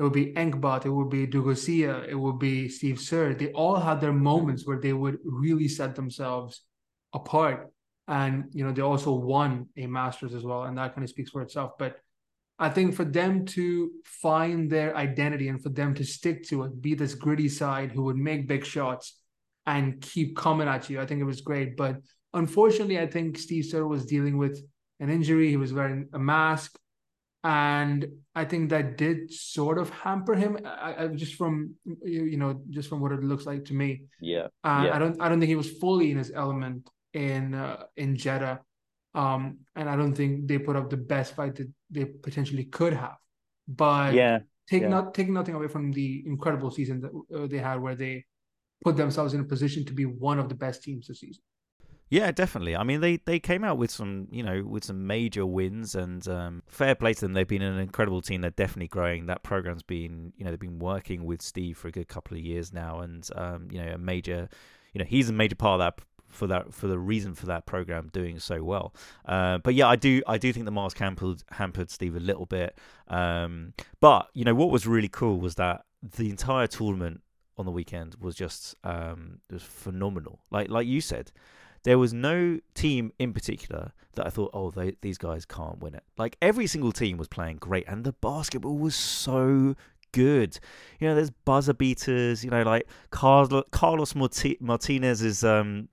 it 0.00 0.05
would 0.05 0.14
be 0.14 0.32
Enkbot, 0.32 0.87
it 0.87 0.91
would 0.91 1.11
be 1.11 1.26
Dugusia, 1.26 2.08
it 2.08 2.14
would 2.14 2.38
be 2.38 2.70
Steve 2.70 2.99
Sir. 2.99 3.35
They 3.35 3.52
all 3.52 3.76
had 3.76 4.00
their 4.00 4.14
moments 4.14 4.67
where 4.67 4.81
they 4.81 4.94
would 4.94 5.19
really 5.26 5.69
set 5.69 5.94
themselves 5.94 6.62
apart. 7.12 7.69
And, 8.08 8.44
you 8.52 8.64
know, 8.64 8.73
they 8.73 8.81
also 8.81 9.12
won 9.12 9.67
a 9.76 9.87
Masters 9.87 10.32
as 10.32 10.43
well. 10.43 10.62
And 10.62 10.79
that 10.79 10.94
kind 10.94 11.05
of 11.05 11.11
speaks 11.11 11.29
for 11.29 11.43
itself. 11.43 11.73
But 11.79 11.99
I 12.58 12.70
think 12.70 12.94
for 12.94 13.05
them 13.05 13.44
to 13.56 13.91
find 14.06 14.70
their 14.70 14.97
identity 14.97 15.49
and 15.49 15.62
for 15.62 15.69
them 15.69 15.94
to 15.97 16.05
stick 16.05 16.44
to 16.44 16.62
it, 16.62 16.81
be 16.81 16.94
this 16.94 17.14
gritty 17.14 17.50
side 17.50 17.93
who 17.93 18.05
would 18.05 18.17
make 18.17 18.49
big 18.49 18.64
shots 18.64 19.19
and 19.67 20.00
keep 20.00 20.35
coming 20.35 20.67
at 20.67 20.88
you, 20.88 20.99
I 20.99 21.05
think 21.05 21.20
it 21.20 21.25
was 21.25 21.43
great. 21.43 21.76
But 21.76 21.97
unfortunately, 22.32 22.99
I 22.99 23.06
think 23.06 23.37
Steve 23.37 23.67
Sir 23.67 23.87
was 23.87 24.06
dealing 24.06 24.38
with 24.38 24.64
an 24.99 25.11
injury. 25.11 25.50
He 25.50 25.58
was 25.58 25.75
wearing 25.75 26.08
a 26.14 26.19
mask 26.19 26.79
and 27.42 28.06
I 28.34 28.44
think 28.44 28.70
that 28.70 28.98
did 28.98 29.32
sort 29.32 29.78
of 29.78 29.88
hamper 29.90 30.34
him. 30.34 30.58
I, 30.64 31.04
I, 31.04 31.08
just 31.08 31.34
from 31.34 31.75
you 32.04 32.37
know 32.37 32.62
just 32.70 32.88
from 32.88 33.00
what 33.00 33.12
it 33.12 33.22
looks 33.22 33.46
like 33.46 33.64
to 33.66 33.75
me. 33.75 34.02
Yeah. 34.20 34.48
Uh, 34.62 34.84
yeah. 34.87 34.96
I 34.96 34.98
don't 34.98 35.20
I 35.20 35.28
don't 35.28 35.40
think 35.40 35.48
he 35.48 35.56
was 35.56 35.70
fully 35.70 36.10
in 36.10 36.19
his 36.19 36.31
element 36.34 36.88
in 37.14 37.54
uh, 37.54 37.84
in 37.96 38.16
Jeddah, 38.16 38.60
um, 39.14 39.58
and 39.75 39.88
I 39.88 39.96
don't 39.96 40.14
think 40.14 40.48
they 40.48 40.58
put 40.58 40.76
up 40.76 40.90
the 40.90 40.98
best 40.98 41.34
fight 41.34 41.56
that 41.56 41.70
they 41.90 42.04
potentially 42.04 42.64
could 42.64 42.92
have. 42.92 43.16
But 43.66 44.14
yeah, 44.14 44.40
take 44.69 44.82
yeah. 44.82 44.88
not 44.88 45.14
taking 45.14 45.34
nothing 45.34 45.54
away 45.54 45.69
from 45.69 45.92
the 45.92 46.22
incredible 46.26 46.70
season 46.70 47.00
that 47.00 47.37
uh, 47.37 47.46
they 47.46 47.58
had, 47.58 47.81
where 47.81 47.94
they 47.94 48.25
put 48.84 48.96
themselves 48.96 49.32
in 49.32 49.40
a 49.40 49.44
position 49.44 49.84
to 49.87 49.92
be 49.94 50.04
one 50.04 50.38
of 50.38 50.48
the 50.48 50.54
best 50.54 50.82
teams 50.82 51.06
this 51.06 51.20
season. 51.20 51.42
Yeah, 52.10 52.32
definitely. 52.32 52.74
I 52.74 52.82
mean, 52.82 53.00
they, 53.00 53.18
they 53.18 53.38
came 53.38 53.62
out 53.62 53.78
with 53.78 53.92
some, 53.92 54.26
you 54.32 54.42
know, 54.42 54.64
with 54.64 54.84
some 54.84 55.06
major 55.06 55.46
wins, 55.46 55.94
and 55.94 56.26
um, 56.26 56.62
fair 56.66 56.96
play 56.96 57.14
to 57.14 57.20
them. 57.20 57.34
They've 57.34 57.46
been 57.46 57.62
an 57.62 57.78
incredible 57.78 58.20
team. 58.20 58.40
They're 58.40 58.50
definitely 58.50 58.88
growing. 58.88 59.26
That 59.26 59.44
program's 59.44 59.84
been, 59.84 60.32
you 60.37 60.44
know, 60.44 60.50
they've 60.50 60.58
been 60.58 60.80
working 60.80 61.25
with 61.25 61.40
Steve 61.40 61.78
for 61.78 61.87
a 61.87 61.92
good 61.92 62.08
couple 62.08 62.37
of 62.37 62.42
years 62.42 62.73
now, 62.73 62.99
and 62.99 63.28
um, 63.37 63.68
you 63.70 63.80
know, 63.80 63.92
a 63.92 63.99
major, 63.99 64.49
you 64.92 64.99
know, 64.99 65.04
he's 65.08 65.30
a 65.30 65.32
major 65.32 65.54
part 65.54 65.80
of 65.80 65.87
that 65.87 66.04
for 66.28 66.46
that 66.49 66.75
for 66.75 66.88
the 66.88 66.99
reason 66.99 67.35
for 67.35 67.46
that 67.46 67.66
program 67.66 68.08
doing 68.12 68.40
so 68.40 68.62
well. 68.64 68.92
Uh, 69.25 69.58
but 69.58 69.75
yeah, 69.75 69.87
I 69.87 69.94
do 69.94 70.20
I 70.26 70.37
do 70.37 70.52
think 70.52 70.64
the 70.64 70.73
Mars 70.73 70.94
hampered 70.94 71.44
hampered 71.52 71.90
Steve 71.90 72.16
a 72.16 72.20
little 72.20 72.46
bit. 72.46 72.76
Um, 73.06 73.73
but 74.00 74.28
you 74.35 74.44
know 74.44 74.54
what 74.54 74.70
was 74.70 74.85
really 74.85 75.08
cool 75.08 75.38
was 75.38 75.54
that 75.56 75.85
the 76.16 76.28
entire 76.28 76.66
tournament 76.66 77.20
on 77.56 77.66
the 77.66 77.73
weekend 77.73 78.16
was 78.20 78.35
just 78.35 78.75
um, 78.82 79.38
was 79.49 79.62
phenomenal. 79.62 80.40
Like 80.50 80.70
like 80.70 80.88
you 80.88 81.00
said, 81.00 81.30
there 81.84 81.99
was 81.99 82.12
no 82.12 82.58
team 82.75 83.12
in 83.18 83.32
particular 83.32 83.92
that 84.14 84.26
I 84.26 84.30
thought, 84.30 84.50
oh, 84.52 84.70
they, 84.70 84.96
these 85.00 85.18
guys 85.18 85.44
can't 85.44 85.78
win 85.78 85.94
it. 85.94 86.02
Like 86.18 86.37
every 86.42 86.66
single 86.66 86.92
team 86.92 87.16
was 87.16 87.28
playing 87.28 87.56
great, 87.56 87.87
and 87.88 88.04
the 88.04 88.12
basketball 88.12 88.78
was 88.78 88.94
so 88.94 89.75
good. 90.12 90.58
You 90.99 91.08
know, 91.08 91.14
there's 91.14 91.30
buzzer 91.30 91.75
beaters. 91.75 92.44
You 92.44 92.50
know, 92.50 92.62
like 92.62 92.87
Carlos, 93.10 93.64
Carlos 93.70 94.14
Martinez 94.14 95.22
is. 95.22 95.44
Um, 95.44 95.88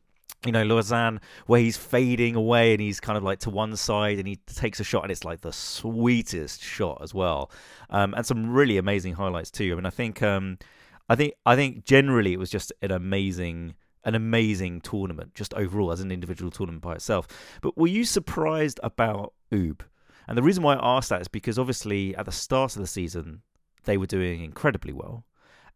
you 0.45 0.51
know, 0.51 0.63
Lausanne, 0.63 1.19
where 1.47 1.59
he's 1.59 1.77
fading 1.77 2.35
away 2.35 2.71
and 2.71 2.79
he's 2.79 2.99
kind 2.99 3.17
of 3.17 3.23
like 3.23 3.39
to 3.39 3.49
one 3.49 3.75
side 3.75 4.19
and 4.19 4.27
he 4.27 4.35
takes 4.45 4.79
a 4.79 4.83
shot 4.83 5.01
and 5.01 5.11
it's 5.11 5.25
like 5.25 5.41
the 5.41 5.51
sweetest 5.51 6.61
shot 6.61 6.99
as 7.01 7.11
well. 7.11 7.49
Um, 7.89 8.13
and 8.13 8.23
some 8.23 8.51
really 8.51 8.77
amazing 8.77 9.13
highlights 9.15 9.49
too. 9.49 9.71
I 9.71 9.75
mean, 9.75 9.87
I 9.87 9.89
think, 9.89 10.21
um, 10.21 10.59
I 11.09 11.15
think, 11.15 11.33
I 11.45 11.55
think 11.55 11.85
generally 11.85 12.33
it 12.33 12.39
was 12.39 12.51
just 12.51 12.71
an 12.83 12.91
amazing 12.91 13.73
an 14.03 14.15
amazing 14.15 14.81
tournament, 14.81 15.35
just 15.35 15.53
overall 15.53 15.91
as 15.91 15.99
an 15.99 16.11
individual 16.11 16.51
tournament 16.51 16.81
by 16.81 16.93
itself. 16.93 17.27
But 17.61 17.77
were 17.77 17.87
you 17.87 18.05
surprised 18.05 18.79
about 18.83 19.33
Ub? 19.51 19.83
And 20.27 20.37
the 20.37 20.43
reason 20.43 20.63
why 20.63 20.75
I 20.75 20.97
asked 20.97 21.09
that 21.09 21.21
is 21.21 21.27
because 21.27 21.57
obviously 21.57 22.15
at 22.15 22.25
the 22.25 22.31
start 22.31 22.75
of 22.75 22.81
the 22.81 22.87
season 22.87 23.41
they 23.85 23.97
were 23.97 24.05
doing 24.05 24.43
incredibly 24.43 24.93
well, 24.93 25.25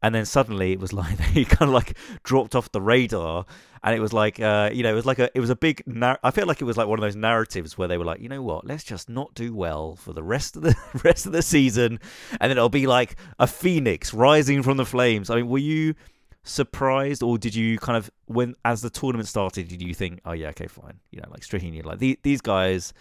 and 0.03 0.15
then 0.15 0.25
suddenly 0.25 0.71
it 0.71 0.79
was 0.79 0.93
like 1.01 1.17
they 1.33 1.45
kind 1.45 1.69
of 1.69 1.73
like 1.73 1.97
dropped 2.23 2.55
off 2.55 2.71
the 2.71 2.81
radar, 2.81 3.45
and 3.83 3.95
it 3.95 3.99
was 3.99 4.13
like 4.13 4.39
uh, 4.39 4.69
you 4.73 4.83
know 4.83 4.91
it 4.91 4.95
was 4.95 5.05
like 5.05 5.19
a 5.19 5.29
it 5.35 5.39
was 5.39 5.49
a 5.49 5.55
big. 5.55 5.83
Nar- 5.85 6.19
I 6.23 6.31
feel 6.31 6.45
like 6.45 6.61
it 6.61 6.65
was 6.65 6.77
like 6.77 6.87
one 6.87 6.99
of 6.99 7.03
those 7.03 7.15
narratives 7.15 7.77
where 7.77 7.87
they 7.87 7.97
were 7.97 8.05
like, 8.05 8.19
you 8.19 8.29
know 8.29 8.41
what, 8.41 8.65
let's 8.65 8.83
just 8.83 9.09
not 9.09 9.33
do 9.33 9.55
well 9.55 9.95
for 9.95 10.13
the 10.13 10.23
rest 10.23 10.55
of 10.55 10.63
the 10.63 10.75
rest 11.03 11.25
of 11.25 11.31
the 11.31 11.41
season, 11.41 11.99
and 12.39 12.49
then 12.49 12.51
it'll 12.51 12.69
be 12.69 12.87
like 12.87 13.15
a 13.39 13.47
phoenix 13.47 14.13
rising 14.13 14.63
from 14.63 14.77
the 14.77 14.85
flames. 14.85 15.29
I 15.29 15.35
mean, 15.37 15.47
were 15.47 15.57
you? 15.57 15.95
Surprised, 16.43 17.21
or 17.23 17.37
did 17.37 17.55
you 17.55 17.77
kind 17.77 17.97
of 17.97 18.09
when 18.25 18.55
as 18.65 18.81
the 18.81 18.89
tournament 18.89 19.27
started, 19.27 19.67
did 19.67 19.81
you 19.81 19.93
think, 19.93 20.21
oh 20.25 20.31
yeah, 20.31 20.49
okay, 20.49 20.67
fine, 20.67 20.99
you 21.11 21.21
know, 21.21 21.29
like 21.29 21.41
Strahinja, 21.41 21.85
like 21.85 21.99
the, 21.99 22.19
these 22.23 22.41
guys, 22.41 22.93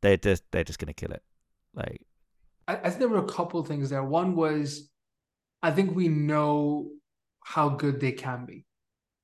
they're 0.00 0.16
just 0.16 0.42
they're 0.50 0.64
just 0.64 0.78
gonna 0.78 0.92
kill 0.92 1.12
it, 1.12 1.22
like. 1.74 2.02
I, 2.66 2.76
I 2.76 2.90
think 2.90 2.98
there 2.98 3.08
were 3.08 3.24
a 3.24 3.24
couple 3.24 3.62
things 3.64 3.90
there. 3.90 4.04
One 4.04 4.36
was, 4.36 4.90
I 5.62 5.70
think 5.70 5.96
we 5.96 6.08
know 6.08 6.90
how 7.42 7.70
good 7.70 7.98
they 7.98 8.12
can 8.12 8.44
be. 8.44 8.66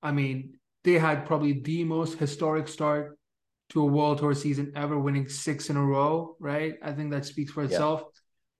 I 0.02 0.12
mean, 0.12 0.58
they 0.82 0.94
had 0.94 1.26
probably 1.26 1.52
the 1.52 1.84
most 1.84 2.18
historic 2.18 2.68
start 2.68 3.18
to 3.70 3.82
a 3.82 3.84
World 3.86 4.18
Tour 4.18 4.34
season 4.34 4.72
ever, 4.74 4.98
winning 4.98 5.28
six 5.28 5.68
in 5.68 5.76
a 5.76 5.84
row. 5.84 6.36
Right? 6.40 6.76
I 6.82 6.92
think 6.92 7.10
that 7.10 7.26
speaks 7.26 7.52
for 7.52 7.64
itself. 7.64 8.04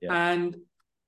Yeah. 0.00 0.12
And 0.33 0.56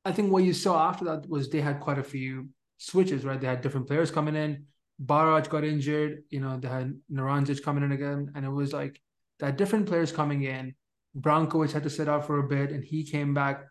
I 0.06 0.12
think 0.12 0.32
what 0.32 0.44
you 0.44 0.54
saw 0.54 0.88
after 0.88 1.04
that 1.06 1.28
was 1.28 1.50
they 1.50 1.60
had 1.60 1.80
quite 1.80 1.98
a 1.98 2.02
few 2.02 2.48
switches. 2.78 3.24
Right? 3.24 3.40
They 3.40 3.46
had 3.46 3.60
different 3.60 3.86
players 3.86 4.10
coming 4.10 4.36
in. 4.36 4.66
Bajrac 5.04 5.48
got 5.48 5.64
injured. 5.64 6.22
You 6.30 6.40
know, 6.40 6.58
they 6.58 6.68
had 6.68 6.94
Naranjic 7.12 7.62
coming 7.62 7.84
in 7.84 7.92
again, 7.92 8.32
and 8.34 8.44
it 8.44 8.50
was 8.50 8.72
like 8.72 9.00
they 9.38 9.46
had 9.46 9.56
different 9.56 9.86
players 9.86 10.12
coming 10.12 10.42
in. 10.44 10.74
Brankovic 11.18 11.72
had 11.72 11.82
to 11.82 11.90
sit 11.90 12.08
out 12.08 12.26
for 12.26 12.38
a 12.38 12.48
bit, 12.48 12.70
and 12.70 12.84
he 12.84 13.04
came 13.04 13.34
back. 13.34 13.64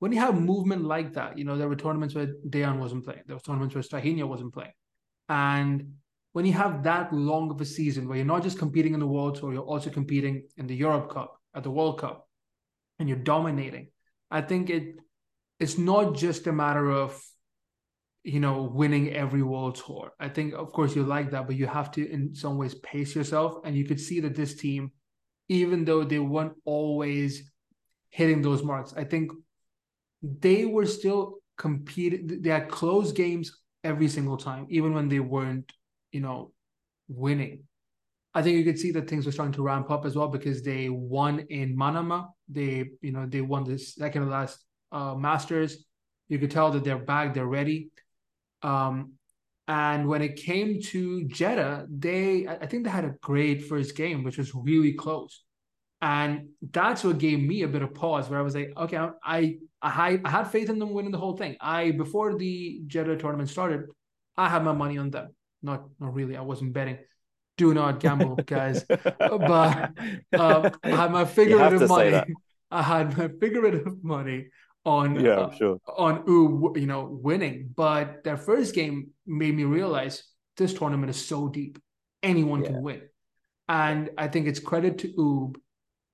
When 0.00 0.12
you 0.12 0.20
have 0.20 0.40
movement 0.40 0.84
like 0.84 1.14
that, 1.14 1.36
you 1.36 1.44
know 1.44 1.56
there 1.56 1.68
were 1.68 1.76
tournaments 1.76 2.14
where 2.14 2.28
Dejan 2.48 2.78
wasn't 2.78 3.04
playing. 3.04 3.22
There 3.26 3.36
were 3.36 3.42
tournaments 3.42 3.74
where 3.74 3.82
Strahinja 3.82 4.28
wasn't 4.28 4.54
playing, 4.54 4.72
and 5.28 5.94
when 6.32 6.46
you 6.46 6.52
have 6.52 6.84
that 6.84 7.12
long 7.12 7.50
of 7.50 7.60
a 7.60 7.64
season 7.64 8.06
where 8.06 8.16
you're 8.16 8.26
not 8.26 8.42
just 8.42 8.58
competing 8.58 8.94
in 8.94 9.00
the 9.00 9.06
World 9.06 9.36
Tour, 9.36 9.52
you're 9.52 9.62
also 9.62 9.90
competing 9.90 10.44
in 10.56 10.66
the 10.66 10.76
Europe 10.76 11.10
Cup, 11.10 11.40
at 11.54 11.64
the 11.64 11.70
World 11.70 11.98
Cup, 11.98 12.28
and 12.98 13.08
you're 13.08 13.18
dominating. 13.18 13.88
I 14.30 14.42
think 14.42 14.70
it 14.70 14.96
it's 15.58 15.78
not 15.78 16.14
just 16.14 16.46
a 16.46 16.52
matter 16.52 16.90
of 16.90 17.20
you 18.24 18.40
know 18.40 18.62
winning 18.62 19.12
every 19.14 19.42
World 19.42 19.76
Tour. 19.76 20.12
I 20.18 20.28
think 20.28 20.54
of 20.54 20.72
course 20.72 20.94
you 20.94 21.02
like 21.02 21.30
that, 21.30 21.46
but 21.46 21.56
you 21.56 21.66
have 21.66 21.90
to 21.92 22.10
in 22.10 22.34
some 22.34 22.56
ways 22.56 22.74
pace 22.76 23.14
yourself, 23.14 23.60
and 23.64 23.76
you 23.76 23.84
could 23.84 24.00
see 24.00 24.20
that 24.20 24.34
this 24.34 24.54
team, 24.54 24.92
even 25.48 25.84
though 25.84 26.04
they 26.04 26.18
weren't 26.18 26.54
always 26.64 27.50
hitting 28.10 28.42
those 28.42 28.62
marks, 28.62 28.94
I 28.96 29.04
think 29.04 29.32
they 30.22 30.64
were 30.64 30.86
still 30.86 31.38
competing. 31.56 32.42
They 32.42 32.50
had 32.50 32.68
close 32.68 33.12
games 33.12 33.60
every 33.84 34.08
single 34.08 34.36
time, 34.36 34.66
even 34.70 34.92
when 34.94 35.08
they 35.08 35.20
weren't 35.20 35.72
you 36.12 36.20
know, 36.20 36.52
winning. 37.08 37.64
I 38.34 38.42
think 38.42 38.56
you 38.56 38.64
could 38.64 38.78
see 38.78 38.92
that 38.92 39.08
things 39.08 39.26
were 39.26 39.32
starting 39.32 39.54
to 39.54 39.62
ramp 39.62 39.90
up 39.90 40.04
as 40.04 40.14
well 40.14 40.28
because 40.28 40.62
they 40.62 40.88
won 40.88 41.40
in 41.50 41.76
Manama. 41.76 42.28
They, 42.48 42.90
you 43.00 43.12
know, 43.12 43.26
they 43.26 43.40
won 43.40 43.64
the 43.64 43.78
second 43.78 44.28
last 44.30 44.64
uh, 44.92 45.14
Masters. 45.14 45.84
You 46.28 46.38
could 46.38 46.50
tell 46.50 46.70
that 46.70 46.84
they're 46.84 46.98
back, 46.98 47.34
they're 47.34 47.46
ready. 47.46 47.90
Um, 48.62 49.12
and 49.66 50.08
when 50.08 50.22
it 50.22 50.36
came 50.36 50.80
to 50.80 51.24
Jeddah, 51.24 51.86
they, 51.90 52.46
I 52.46 52.66
think 52.66 52.84
they 52.84 52.90
had 52.90 53.04
a 53.04 53.14
great 53.20 53.66
first 53.66 53.94
game, 53.96 54.24
which 54.24 54.38
was 54.38 54.54
really 54.54 54.94
close. 54.94 55.44
And 56.00 56.50
that's 56.72 57.04
what 57.04 57.18
gave 57.18 57.40
me 57.40 57.62
a 57.62 57.68
bit 57.68 57.82
of 57.82 57.92
pause 57.92 58.30
where 58.30 58.38
I 58.38 58.42
was 58.42 58.54
like, 58.54 58.72
okay, 58.76 58.96
I, 58.96 59.56
I, 59.82 59.90
had, 59.90 60.20
I 60.24 60.30
had 60.30 60.44
faith 60.44 60.70
in 60.70 60.78
them 60.78 60.92
winning 60.92 61.10
the 61.10 61.18
whole 61.18 61.36
thing. 61.36 61.56
I, 61.60 61.90
before 61.90 62.38
the 62.38 62.80
Jeddah 62.86 63.18
tournament 63.18 63.50
started, 63.50 63.86
I 64.36 64.48
had 64.48 64.64
my 64.64 64.72
money 64.72 64.96
on 64.96 65.10
them 65.10 65.34
not 65.62 65.84
not 65.98 66.14
really. 66.14 66.36
I 66.36 66.42
wasn't 66.42 66.72
betting. 66.72 66.98
Do 67.56 67.74
not 67.74 68.00
gamble, 68.00 68.36
guys. 68.36 68.84
but 68.88 69.90
um, 70.38 70.70
I 70.82 70.90
had 70.90 71.10
my 71.10 71.24
figurative 71.24 71.88
money. 71.88 72.22
I 72.70 72.82
had 72.82 73.16
my 73.16 73.28
figurative 73.40 74.04
money 74.04 74.48
on 74.88 75.20
yeah, 75.24 75.30
uh, 75.30 75.54
sure. 75.54 75.78
on 75.96 76.14
Ub, 76.20 76.76
you 76.76 76.86
know, 76.86 77.08
winning. 77.10 77.70
But 77.74 78.24
their 78.24 78.36
first 78.36 78.74
game 78.74 79.10
made 79.26 79.54
me 79.54 79.64
realize 79.64 80.22
this 80.56 80.74
tournament 80.74 81.10
is 81.10 81.24
so 81.24 81.48
deep, 81.48 81.78
anyone 82.22 82.62
yeah. 82.62 82.68
can 82.68 82.82
win. 82.82 83.02
And 83.68 84.10
I 84.16 84.28
think 84.28 84.46
it's 84.46 84.60
credit 84.60 84.98
to 84.98 85.08
Ub 85.18 85.58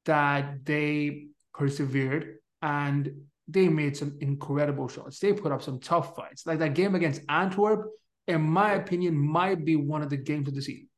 that 0.06 0.64
they 0.64 1.28
persevered 1.54 2.38
and 2.60 3.10
they 3.46 3.68
made 3.68 3.96
some 3.96 4.18
incredible 4.20 4.88
shots. 4.88 5.18
They 5.18 5.32
put 5.32 5.52
up 5.52 5.62
some 5.62 5.78
tough 5.78 6.16
fights, 6.16 6.46
like 6.46 6.58
that 6.58 6.74
game 6.74 6.94
against 6.94 7.22
Antwerp 7.28 7.86
in 8.26 8.40
my 8.40 8.72
opinion, 8.72 9.16
might 9.16 9.64
be 9.64 9.76
one 9.76 10.02
of 10.02 10.10
the 10.10 10.16
games 10.16 10.48
of 10.48 10.54
the 10.54 10.62
season. 10.62 10.88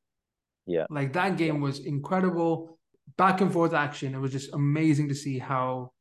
Yeah. 0.67 0.87
Like 0.91 1.13
that 1.15 1.37
game 1.37 1.61
was 1.61 1.81
incredible. 1.81 2.79
Back 3.17 3.41
and 3.41 3.53
forth 3.53 3.73
action. 3.73 4.15
It 4.15 4.19
was 4.19 4.33
just 4.33 4.53
amazing 4.53 5.09
to 5.09 5.15
see 5.15 5.39
how 5.39 5.93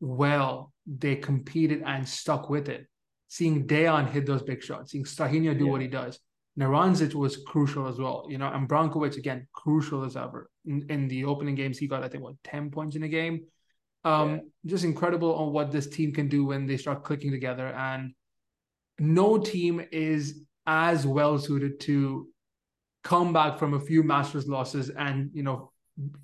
well 0.00 0.72
they 0.86 1.16
competed 1.16 1.82
and 1.84 2.08
stuck 2.08 2.48
with 2.48 2.68
it. 2.68 2.86
Seeing 3.28 3.66
Dejan 3.66 4.10
hit 4.10 4.26
those 4.26 4.42
big 4.42 4.62
shots, 4.62 4.92
seeing 4.92 5.04
Strahinja 5.04 5.58
do 5.58 5.66
yeah. 5.66 5.70
what 5.70 5.80
he 5.80 5.88
does. 5.88 6.18
Naranjic 6.58 7.14
was 7.14 7.36
crucial 7.36 7.86
as 7.86 7.98
well, 7.98 8.26
you 8.28 8.38
know, 8.38 8.48
and 8.48 8.68
Brankovic 8.68 9.16
again, 9.16 9.46
crucial 9.52 10.04
as 10.04 10.16
ever. 10.16 10.48
In, 10.64 10.86
in, 10.88 11.08
the 11.08 11.24
opening 11.24 11.54
games, 11.54 11.76
he 11.76 11.86
got, 11.86 12.02
I 12.02 12.08
think, 12.08 12.22
what, 12.22 12.34
10 12.44 12.70
points 12.70 12.96
in 12.96 13.02
a 13.02 13.08
game. 13.08 13.40
Um, 14.04 14.30
yeah. 14.30 14.38
just 14.64 14.84
incredible 14.84 15.34
on 15.34 15.52
what 15.52 15.70
this 15.70 15.86
team 15.86 16.12
can 16.12 16.28
do 16.28 16.46
when 16.46 16.66
they 16.66 16.78
start 16.78 17.04
clicking 17.04 17.30
together. 17.30 17.66
And 17.66 18.14
no 18.98 19.36
team 19.36 19.84
is 19.92 20.44
as 20.66 21.06
well 21.06 21.38
suited 21.38 21.80
to 21.80 22.28
come 23.04 23.32
back 23.32 23.58
from 23.58 23.74
a 23.74 23.80
few 23.80 24.02
Masters 24.02 24.48
losses 24.48 24.90
and 24.90 25.30
you 25.32 25.44
know 25.44 25.70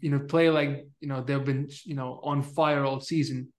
you 0.00 0.10
know 0.10 0.18
play 0.18 0.50
like 0.50 0.86
you 1.00 1.08
know 1.08 1.22
they've 1.22 1.44
been 1.44 1.68
you 1.84 1.94
know 1.94 2.20
on 2.24 2.42
fire 2.42 2.84
all 2.84 3.00
season 3.00 3.52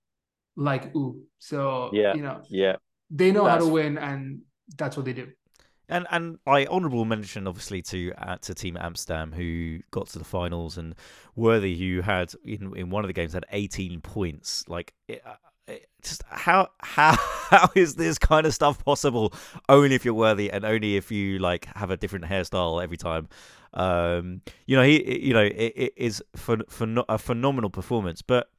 like 0.56 0.96
ooh 0.96 1.20
so 1.40 1.90
yeah 1.94 2.14
you 2.14 2.22
know 2.22 2.42
yeah. 2.50 2.76
they 3.10 3.32
know 3.32 3.46
that's... 3.46 3.64
how 3.64 3.68
to 3.68 3.74
win 3.74 3.98
and 3.98 4.42
that's 4.78 4.96
what 4.98 5.06
they 5.06 5.14
do. 5.14 5.32
And 5.90 6.08
and 6.12 6.40
I 6.48 6.66
honourable 6.66 7.06
mention 7.06 7.46
obviously 7.46 7.82
to 7.84 8.14
uh, 8.18 8.38
to 8.38 8.54
Team 8.54 8.78
Amsterdam 8.80 9.32
who 9.32 9.80
got 9.92 10.08
to 10.08 10.20
the 10.20 10.26
finals 10.26 10.78
and 10.78 10.96
Worthy 11.36 11.78
who 11.78 12.02
had 12.02 12.34
in 12.44 12.76
in 12.76 12.90
one 12.90 13.04
of 13.04 13.08
the 13.08 13.14
games 13.14 13.34
had 13.34 13.46
18 13.52 14.02
points. 14.02 14.64
Like 14.70 14.94
it, 15.08 15.22
uh, 15.26 15.74
just 16.02 16.24
how 16.30 16.70
how 16.80 17.16
how 17.50 17.70
is 17.76 17.96
this 17.96 18.18
kind 18.18 18.46
of 18.46 18.54
stuff 18.54 18.84
possible? 18.84 19.34
Only 19.68 19.96
if 19.96 20.06
you're 20.06 20.14
worthy 20.14 20.50
and 20.50 20.64
only 20.64 20.96
if 20.96 21.12
you 21.12 21.40
like 21.40 21.66
have 21.76 21.92
a 21.92 21.98
different 21.98 22.26
hairstyle 22.26 22.82
every 22.82 22.98
time. 22.98 23.28
Um 23.74 24.42
you 24.68 24.78
know 24.78 24.84
he 24.84 25.20
you 25.20 25.34
know 25.34 25.44
it, 25.44 25.74
it 25.76 25.94
is 25.98 26.24
for 26.36 26.60
for 26.70 26.88
a 27.10 27.18
phenomenal 27.18 27.70
performance. 27.70 28.22
But 28.22 28.50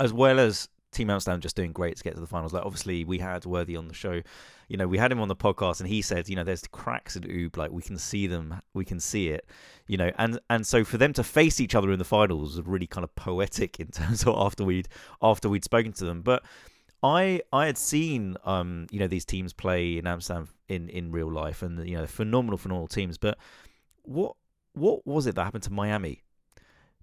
as 0.00 0.12
well 0.12 0.40
as 0.40 0.68
Team 0.92 1.10
Amsterdam 1.10 1.40
just 1.40 1.56
doing 1.56 1.72
great 1.72 1.96
to 1.96 2.04
get 2.04 2.14
to 2.14 2.20
the 2.20 2.26
finals. 2.26 2.52
Like 2.52 2.64
obviously 2.64 3.04
we 3.04 3.18
had 3.18 3.44
Worthy 3.46 3.76
on 3.76 3.88
the 3.88 3.94
show, 3.94 4.22
you 4.68 4.76
know, 4.76 4.86
we 4.86 4.98
had 4.98 5.10
him 5.10 5.20
on 5.20 5.28
the 5.28 5.36
podcast 5.36 5.80
and 5.80 5.88
he 5.88 6.02
said, 6.02 6.28
you 6.28 6.36
know, 6.36 6.44
there's 6.44 6.66
cracks 6.68 7.16
in 7.16 7.24
Ub, 7.24 7.56
like 7.56 7.72
we 7.72 7.82
can 7.82 7.98
see 7.98 8.26
them, 8.26 8.60
we 8.74 8.84
can 8.84 9.00
see 9.00 9.28
it, 9.28 9.46
you 9.86 9.96
know, 9.96 10.10
and 10.18 10.38
and 10.50 10.66
so 10.66 10.84
for 10.84 10.98
them 10.98 11.12
to 11.14 11.24
face 11.24 11.60
each 11.60 11.74
other 11.74 11.90
in 11.92 11.98
the 11.98 12.04
finals 12.04 12.56
was 12.56 12.66
really 12.66 12.86
kind 12.86 13.04
of 13.04 13.14
poetic 13.14 13.80
in 13.80 13.88
terms 13.88 14.22
of 14.22 14.34
after 14.36 14.64
we'd 14.64 14.88
after 15.22 15.48
we'd 15.48 15.64
spoken 15.64 15.92
to 15.94 16.04
them. 16.04 16.22
But 16.22 16.44
I 17.02 17.40
I 17.52 17.66
had 17.66 17.78
seen 17.78 18.36
um 18.44 18.86
you 18.90 19.00
know 19.00 19.08
these 19.08 19.24
teams 19.24 19.52
play 19.52 19.98
in 19.98 20.06
Amsterdam 20.06 20.48
in 20.68 20.88
in 20.90 21.10
real 21.10 21.30
life 21.30 21.62
and 21.62 21.88
you 21.88 21.96
know 21.96 22.06
phenomenal 22.06 22.58
phenomenal 22.58 22.88
teams, 22.88 23.18
but 23.18 23.38
what 24.02 24.36
what 24.74 25.06
was 25.06 25.26
it 25.26 25.34
that 25.34 25.44
happened 25.44 25.64
to 25.64 25.72
Miami? 25.72 26.22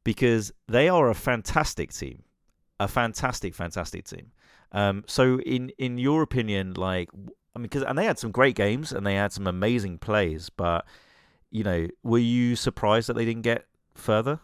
Because 0.03 0.51
they 0.67 0.87
are 0.89 1.09
a 1.09 1.15
fantastic 1.15 1.91
team 1.91 2.23
a 2.79 2.87
fantastic, 2.87 3.53
fantastic 3.55 4.05
team. 4.05 4.31
Um, 4.71 5.03
so 5.07 5.39
in 5.41 5.71
in 5.77 5.97
your 5.97 6.21
opinion, 6.21 6.73
like 6.75 7.09
I 7.55 7.59
mean, 7.59 7.63
because 7.63 7.83
and 7.83 7.97
they 7.97 8.05
had 8.05 8.19
some 8.19 8.31
great 8.31 8.55
games 8.55 8.91
and 8.91 9.05
they 9.05 9.15
had 9.15 9.33
some 9.33 9.47
amazing 9.47 9.97
plays, 9.97 10.49
but 10.49 10.85
you 11.51 11.63
know, 11.63 11.87
were 12.03 12.19
you 12.19 12.55
surprised 12.55 13.09
that 13.09 13.15
they 13.15 13.25
didn't 13.25 13.41
get 13.41 13.65
further? 13.95 14.39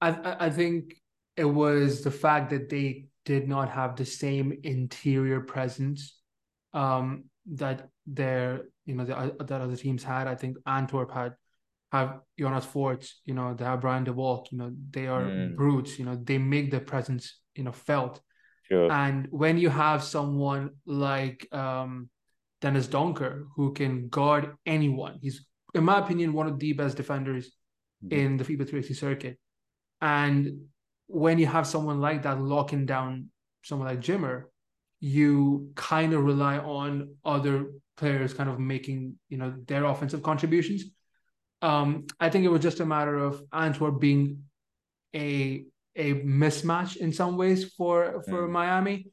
I 0.00 0.46
I 0.46 0.50
think 0.50 1.00
it 1.36 1.44
was 1.44 2.02
the 2.02 2.10
fact 2.10 2.50
that 2.50 2.68
they 2.68 3.06
did 3.24 3.48
not 3.48 3.68
have 3.70 3.94
the 3.94 4.04
same 4.04 4.58
interior 4.64 5.40
presence 5.40 6.16
um, 6.74 7.24
that 7.46 7.88
their 8.06 8.62
you 8.86 8.94
know 8.94 9.04
the, 9.04 9.44
that 9.44 9.60
other 9.60 9.76
teams 9.76 10.02
had. 10.02 10.26
I 10.26 10.34
think 10.34 10.56
Antwerp 10.66 11.12
had 11.12 11.34
have 11.92 12.20
Jonas 12.38 12.66
Voorts, 12.66 13.14
you 13.24 13.34
know, 13.34 13.54
they 13.54 13.64
have 13.64 13.80
Brian 13.80 14.04
de 14.04 14.12
Walk, 14.12 14.52
you 14.52 14.58
know, 14.58 14.72
they 14.90 15.06
are 15.06 15.22
mm. 15.22 15.56
brutes, 15.56 15.98
you 15.98 16.04
know, 16.04 16.16
they 16.16 16.36
make 16.36 16.70
their 16.70 16.80
presence 16.80 17.40
you 17.58 17.64
know 17.64 17.72
felt. 17.72 18.20
Sure. 18.70 18.90
And 18.90 19.26
when 19.30 19.58
you 19.58 19.68
have 19.68 20.02
someone 20.02 20.70
like 20.86 21.46
um, 21.52 22.08
Dennis 22.60 22.86
Donkor 22.86 23.44
who 23.56 23.72
can 23.72 24.08
guard 24.08 24.54
anyone, 24.64 25.18
he's 25.20 25.44
in 25.74 25.84
my 25.84 25.98
opinion 25.98 26.32
one 26.32 26.46
of 26.46 26.58
the 26.58 26.72
best 26.72 26.96
defenders 26.96 27.50
mm-hmm. 28.04 28.18
in 28.18 28.36
the 28.36 28.44
FIBA 28.44 28.70
3x3 28.70 28.96
circuit. 28.96 29.38
And 30.00 30.68
when 31.06 31.38
you 31.38 31.46
have 31.46 31.66
someone 31.66 32.00
like 32.00 32.22
that 32.22 32.40
locking 32.40 32.86
down 32.86 33.30
someone 33.64 33.88
like 33.88 34.00
Jimmer, 34.00 34.44
you 35.00 35.70
kind 35.74 36.12
of 36.12 36.24
rely 36.24 36.58
on 36.58 37.14
other 37.24 37.66
players 37.96 38.32
kind 38.32 38.48
of 38.48 38.60
making 38.60 39.18
you 39.28 39.38
know 39.38 39.54
their 39.66 39.84
offensive 39.84 40.22
contributions. 40.22 40.84
Um, 41.60 42.06
I 42.20 42.30
think 42.30 42.44
it 42.44 42.48
was 42.48 42.62
just 42.62 42.80
a 42.80 42.86
matter 42.86 43.16
of 43.16 43.42
Antwerp 43.52 44.00
being 44.00 44.44
a 45.14 45.64
a 45.98 46.14
mismatch 46.14 46.96
in 46.96 47.12
some 47.12 47.36
ways 47.36 47.72
for 47.74 48.22
for 48.28 48.48
mm. 48.48 48.50
Miami. 48.50 49.10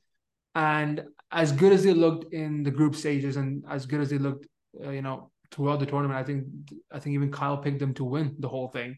And 0.53 1.03
as 1.31 1.51
good 1.51 1.73
as 1.73 1.83
they 1.83 1.93
looked 1.93 2.33
in 2.33 2.63
the 2.63 2.71
group 2.71 2.95
stages, 2.95 3.35
and 3.35 3.65
as 3.69 3.85
good 3.85 3.99
as 3.99 4.09
they 4.09 4.17
looked, 4.17 4.47
uh, 4.83 4.91
you 4.91 5.01
know, 5.01 5.31
throughout 5.51 5.79
the 5.79 5.85
tournament, 5.85 6.17
I 6.17 6.23
think 6.23 6.45
I 6.91 6.99
think 6.99 7.15
even 7.15 7.31
Kyle 7.31 7.57
picked 7.57 7.79
them 7.79 7.93
to 7.95 8.05
win 8.05 8.35
the 8.39 8.47
whole 8.47 8.69
thing. 8.69 8.97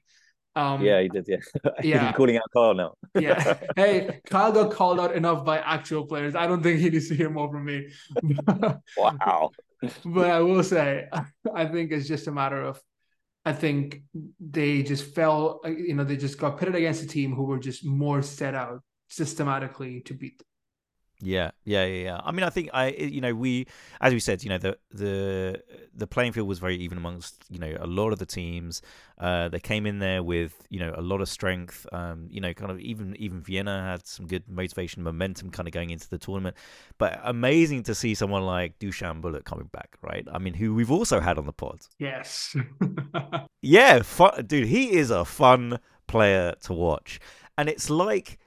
Um, 0.55 0.81
yeah, 0.81 1.01
he 1.01 1.07
did. 1.07 1.25
Yeah, 1.27 1.37
yeah. 1.83 2.07
He's 2.07 2.15
calling 2.15 2.37
out 2.37 2.49
Kyle 2.53 2.73
now. 2.73 2.93
yeah. 3.19 3.57
Hey, 3.75 4.21
Kyle 4.25 4.51
got 4.51 4.71
called 4.71 4.99
out 4.99 5.15
enough 5.15 5.45
by 5.45 5.59
actual 5.59 6.05
players. 6.05 6.35
I 6.35 6.47
don't 6.47 6.63
think 6.63 6.79
he 6.79 6.89
needs 6.89 7.09
to 7.09 7.15
hear 7.15 7.29
more 7.29 7.49
from 7.51 7.65
me. 7.65 7.87
wow. 8.97 9.51
but 10.03 10.31
I 10.31 10.39
will 10.41 10.63
say, 10.63 11.07
I 11.53 11.65
think 11.65 11.91
it's 11.91 12.07
just 12.07 12.25
a 12.25 12.31
matter 12.31 12.59
of, 12.59 12.81
I 13.47 13.53
think 13.53 14.01
they 14.41 14.83
just 14.83 15.15
fell, 15.15 15.61
uh, 15.63 15.69
you 15.69 15.93
know, 15.93 16.03
they 16.03 16.17
just 16.17 16.37
got 16.37 16.57
pitted 16.59 16.75
against 16.75 17.01
a 17.01 17.07
team 17.07 17.33
who 17.33 17.43
were 17.43 17.59
just 17.59 17.85
more 17.85 18.21
set 18.21 18.53
out 18.53 18.81
systematically 19.07 20.01
to 20.01 20.13
beat 20.13 20.37
them. 20.39 20.47
Yeah, 21.19 21.51
yeah, 21.63 21.85
yeah, 21.85 22.03
yeah. 22.03 22.21
I 22.23 22.31
mean, 22.31 22.43
I 22.43 22.49
think 22.51 22.69
I, 22.73 22.89
you 22.89 23.21
know, 23.21 23.33
we, 23.33 23.65
as 24.01 24.13
we 24.13 24.19
said, 24.19 24.43
you 24.43 24.49
know, 24.49 24.59
the 24.59 24.77
the 24.91 25.63
the 25.95 26.05
playing 26.05 26.31
field 26.33 26.47
was 26.47 26.59
very 26.59 26.75
even 26.77 26.97
amongst, 26.97 27.43
you 27.49 27.57
know, 27.57 27.75
a 27.79 27.87
lot 27.87 28.13
of 28.13 28.19
the 28.19 28.25
teams. 28.25 28.83
Uh, 29.17 29.49
they 29.49 29.59
came 29.59 29.87
in 29.87 29.97
there 29.97 30.21
with, 30.21 30.67
you 30.69 30.79
know, 30.79 30.93
a 30.95 31.01
lot 31.01 31.19
of 31.19 31.27
strength. 31.27 31.87
Um, 31.91 32.27
you 32.29 32.39
know, 32.39 32.53
kind 32.53 32.69
of 32.69 32.79
even 32.79 33.15
even 33.15 33.41
Vienna 33.41 33.81
had 33.81 34.05
some 34.05 34.27
good 34.27 34.47
motivation, 34.47 35.01
momentum, 35.01 35.49
kind 35.49 35.67
of 35.67 35.73
going 35.73 35.89
into 35.89 36.07
the 36.07 36.19
tournament. 36.19 36.55
But 36.99 37.19
amazing 37.23 37.83
to 37.83 37.95
see 37.95 38.13
someone 38.13 38.43
like 38.43 38.77
Dusan 38.77 39.21
Bulut 39.21 39.43
coming 39.43 39.69
back, 39.73 39.97
right? 40.03 40.27
I 40.31 40.37
mean, 40.37 40.53
who 40.53 40.75
we've 40.75 40.91
also 40.91 41.19
had 41.19 41.39
on 41.39 41.47
the 41.47 41.53
pod. 41.53 41.79
Yes. 41.97 42.55
yeah, 43.63 44.03
fun, 44.03 44.45
dude. 44.45 44.67
He 44.67 44.93
is 44.93 45.09
a 45.09 45.25
fun 45.25 45.79
player 46.05 46.53
to 46.61 46.73
watch, 46.73 47.19
and 47.57 47.69
it's 47.69 47.89
like 47.89 48.37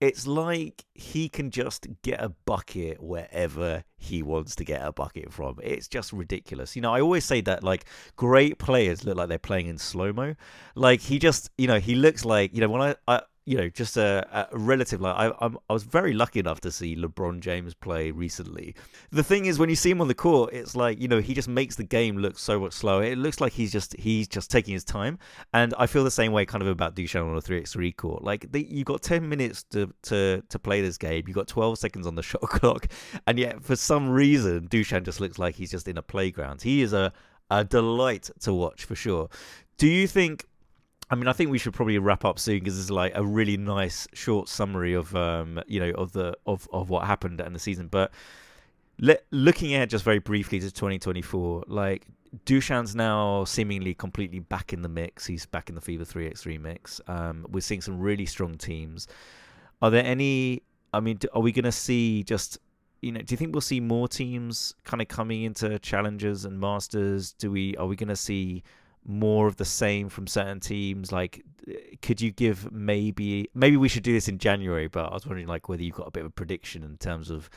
it's 0.00 0.26
like 0.26 0.84
he 0.94 1.28
can 1.28 1.50
just 1.50 1.86
get 2.02 2.22
a 2.22 2.28
bucket 2.28 3.02
wherever 3.02 3.82
he 3.96 4.22
wants 4.22 4.54
to 4.56 4.64
get 4.64 4.84
a 4.84 4.92
bucket 4.92 5.32
from. 5.32 5.58
It's 5.62 5.88
just 5.88 6.12
ridiculous. 6.12 6.76
You 6.76 6.82
know, 6.82 6.92
I 6.92 7.00
always 7.00 7.24
say 7.24 7.40
that 7.42 7.64
like 7.64 7.84
great 8.16 8.58
players 8.58 9.04
look 9.04 9.16
like 9.16 9.28
they're 9.28 9.38
playing 9.38 9.66
in 9.66 9.78
slow 9.78 10.12
mo. 10.12 10.36
Like 10.76 11.00
he 11.00 11.18
just, 11.18 11.50
you 11.58 11.66
know, 11.66 11.80
he 11.80 11.94
looks 11.96 12.24
like 12.24 12.54
you 12.54 12.60
know 12.60 12.68
when 12.68 12.82
I, 12.82 12.94
I 13.08 13.22
you 13.48 13.56
know, 13.56 13.70
just 13.70 13.96
a, 13.96 14.26
a 14.30 14.58
relative. 14.58 15.00
Like 15.00 15.16
I, 15.16 15.32
I'm, 15.40 15.56
I 15.70 15.72
was 15.72 15.82
very 15.82 16.12
lucky 16.12 16.38
enough 16.38 16.60
to 16.60 16.70
see 16.70 16.94
LeBron 16.94 17.40
James 17.40 17.72
play 17.72 18.10
recently. 18.10 18.74
The 19.10 19.22
thing 19.22 19.46
is, 19.46 19.58
when 19.58 19.70
you 19.70 19.74
see 19.74 19.90
him 19.90 20.02
on 20.02 20.08
the 20.08 20.14
court, 20.14 20.52
it's 20.52 20.76
like 20.76 21.00
you 21.00 21.08
know 21.08 21.18
he 21.18 21.32
just 21.32 21.48
makes 21.48 21.74
the 21.74 21.82
game 21.82 22.18
look 22.18 22.38
so 22.38 22.60
much 22.60 22.74
slower. 22.74 23.02
It 23.02 23.16
looks 23.16 23.40
like 23.40 23.54
he's 23.54 23.72
just 23.72 23.96
he's 23.98 24.28
just 24.28 24.50
taking 24.50 24.74
his 24.74 24.84
time, 24.84 25.18
and 25.54 25.72
I 25.78 25.86
feel 25.86 26.04
the 26.04 26.10
same 26.10 26.32
way 26.32 26.44
kind 26.44 26.60
of 26.60 26.68
about 26.68 26.94
Dusan 26.94 27.26
on 27.26 27.34
a 27.38 27.40
three 27.40 27.58
x 27.58 27.72
three 27.72 27.90
court. 27.90 28.22
Like 28.22 28.52
they, 28.52 28.60
you 28.60 28.84
got 28.84 29.00
ten 29.00 29.26
minutes 29.26 29.62
to 29.70 29.90
to 30.02 30.42
to 30.46 30.58
play 30.58 30.82
this 30.82 30.98
game. 30.98 31.24
You 31.26 31.32
got 31.32 31.48
twelve 31.48 31.78
seconds 31.78 32.06
on 32.06 32.16
the 32.16 32.22
shot 32.30 32.42
clock, 32.42 32.86
and 33.26 33.38
yet 33.38 33.64
for 33.64 33.76
some 33.76 34.10
reason 34.10 34.68
Dusan 34.68 35.04
just 35.04 35.20
looks 35.20 35.38
like 35.38 35.54
he's 35.54 35.70
just 35.70 35.88
in 35.88 35.96
a 35.96 36.02
playground. 36.02 36.60
He 36.60 36.82
is 36.82 36.92
a 36.92 37.14
a 37.50 37.64
delight 37.64 38.28
to 38.40 38.52
watch 38.52 38.84
for 38.84 38.94
sure. 38.94 39.30
Do 39.78 39.86
you 39.86 40.06
think 40.06 40.44
I 41.10 41.14
mean, 41.14 41.26
I 41.26 41.32
think 41.32 41.50
we 41.50 41.58
should 41.58 41.72
probably 41.72 41.98
wrap 41.98 42.24
up 42.24 42.38
soon 42.38 42.58
because 42.58 42.76
is 42.76 42.90
like 42.90 43.12
a 43.14 43.24
really 43.24 43.56
nice 43.56 44.06
short 44.12 44.48
summary 44.48 44.92
of 44.94 45.14
um, 45.16 45.60
you 45.66 45.80
know, 45.80 45.90
of 45.90 46.12
the 46.12 46.36
of 46.46 46.68
of 46.72 46.90
what 46.90 47.06
happened 47.06 47.40
in 47.40 47.52
the 47.52 47.58
season. 47.58 47.88
But 47.88 48.12
le- 48.98 49.18
looking 49.30 49.74
ahead 49.74 49.90
just 49.90 50.04
very 50.04 50.18
briefly 50.18 50.60
to 50.60 50.70
2024, 50.70 51.64
like 51.66 52.06
Dusan's 52.44 52.94
now 52.94 53.44
seemingly 53.44 53.94
completely 53.94 54.40
back 54.40 54.72
in 54.72 54.82
the 54.82 54.88
mix. 54.88 55.26
He's 55.26 55.46
back 55.46 55.70
in 55.70 55.74
the 55.74 55.80
FIBA 55.80 56.00
3x3 56.00 56.60
mix. 56.60 57.00
Um, 57.06 57.46
we're 57.48 57.60
seeing 57.60 57.80
some 57.80 57.98
really 57.98 58.26
strong 58.26 58.56
teams. 58.56 59.08
Are 59.80 59.90
there 59.90 60.04
any? 60.04 60.62
I 60.92 61.00
mean, 61.00 61.20
are 61.34 61.40
we 61.40 61.52
going 61.52 61.64
to 61.64 61.72
see 61.72 62.22
just 62.22 62.58
you 63.00 63.12
know, 63.12 63.20
do 63.20 63.32
you 63.32 63.36
think 63.36 63.54
we'll 63.54 63.60
see 63.60 63.80
more 63.80 64.08
teams 64.08 64.74
kind 64.84 65.00
of 65.00 65.08
coming 65.08 65.44
into 65.44 65.78
challengers 65.78 66.44
and 66.44 66.58
masters? 66.58 67.32
Do 67.32 67.50
we 67.50 67.76
are 67.76 67.86
we 67.86 67.96
going 67.96 68.08
to 68.08 68.16
see 68.16 68.62
more 69.08 69.48
of 69.48 69.56
the 69.56 69.64
same 69.64 70.08
from 70.08 70.26
certain 70.26 70.60
teams? 70.60 71.10
Like, 71.10 71.42
could 72.02 72.20
you 72.20 72.30
give 72.30 72.70
maybe 72.70 73.48
maybe 73.54 73.76
we 73.76 73.88
should 73.88 74.02
do 74.02 74.12
this 74.12 74.28
in 74.28 74.38
January? 74.38 74.86
But 74.86 75.10
I 75.10 75.14
was 75.14 75.26
wondering 75.26 75.48
like 75.48 75.68
whether 75.68 75.82
you've 75.82 75.96
got 75.96 76.08
a 76.08 76.10
bit 76.10 76.20
of 76.20 76.26
a 76.26 76.30
prediction 76.30 76.82
in 76.82 76.96
terms 76.98 77.30
of 77.30 77.50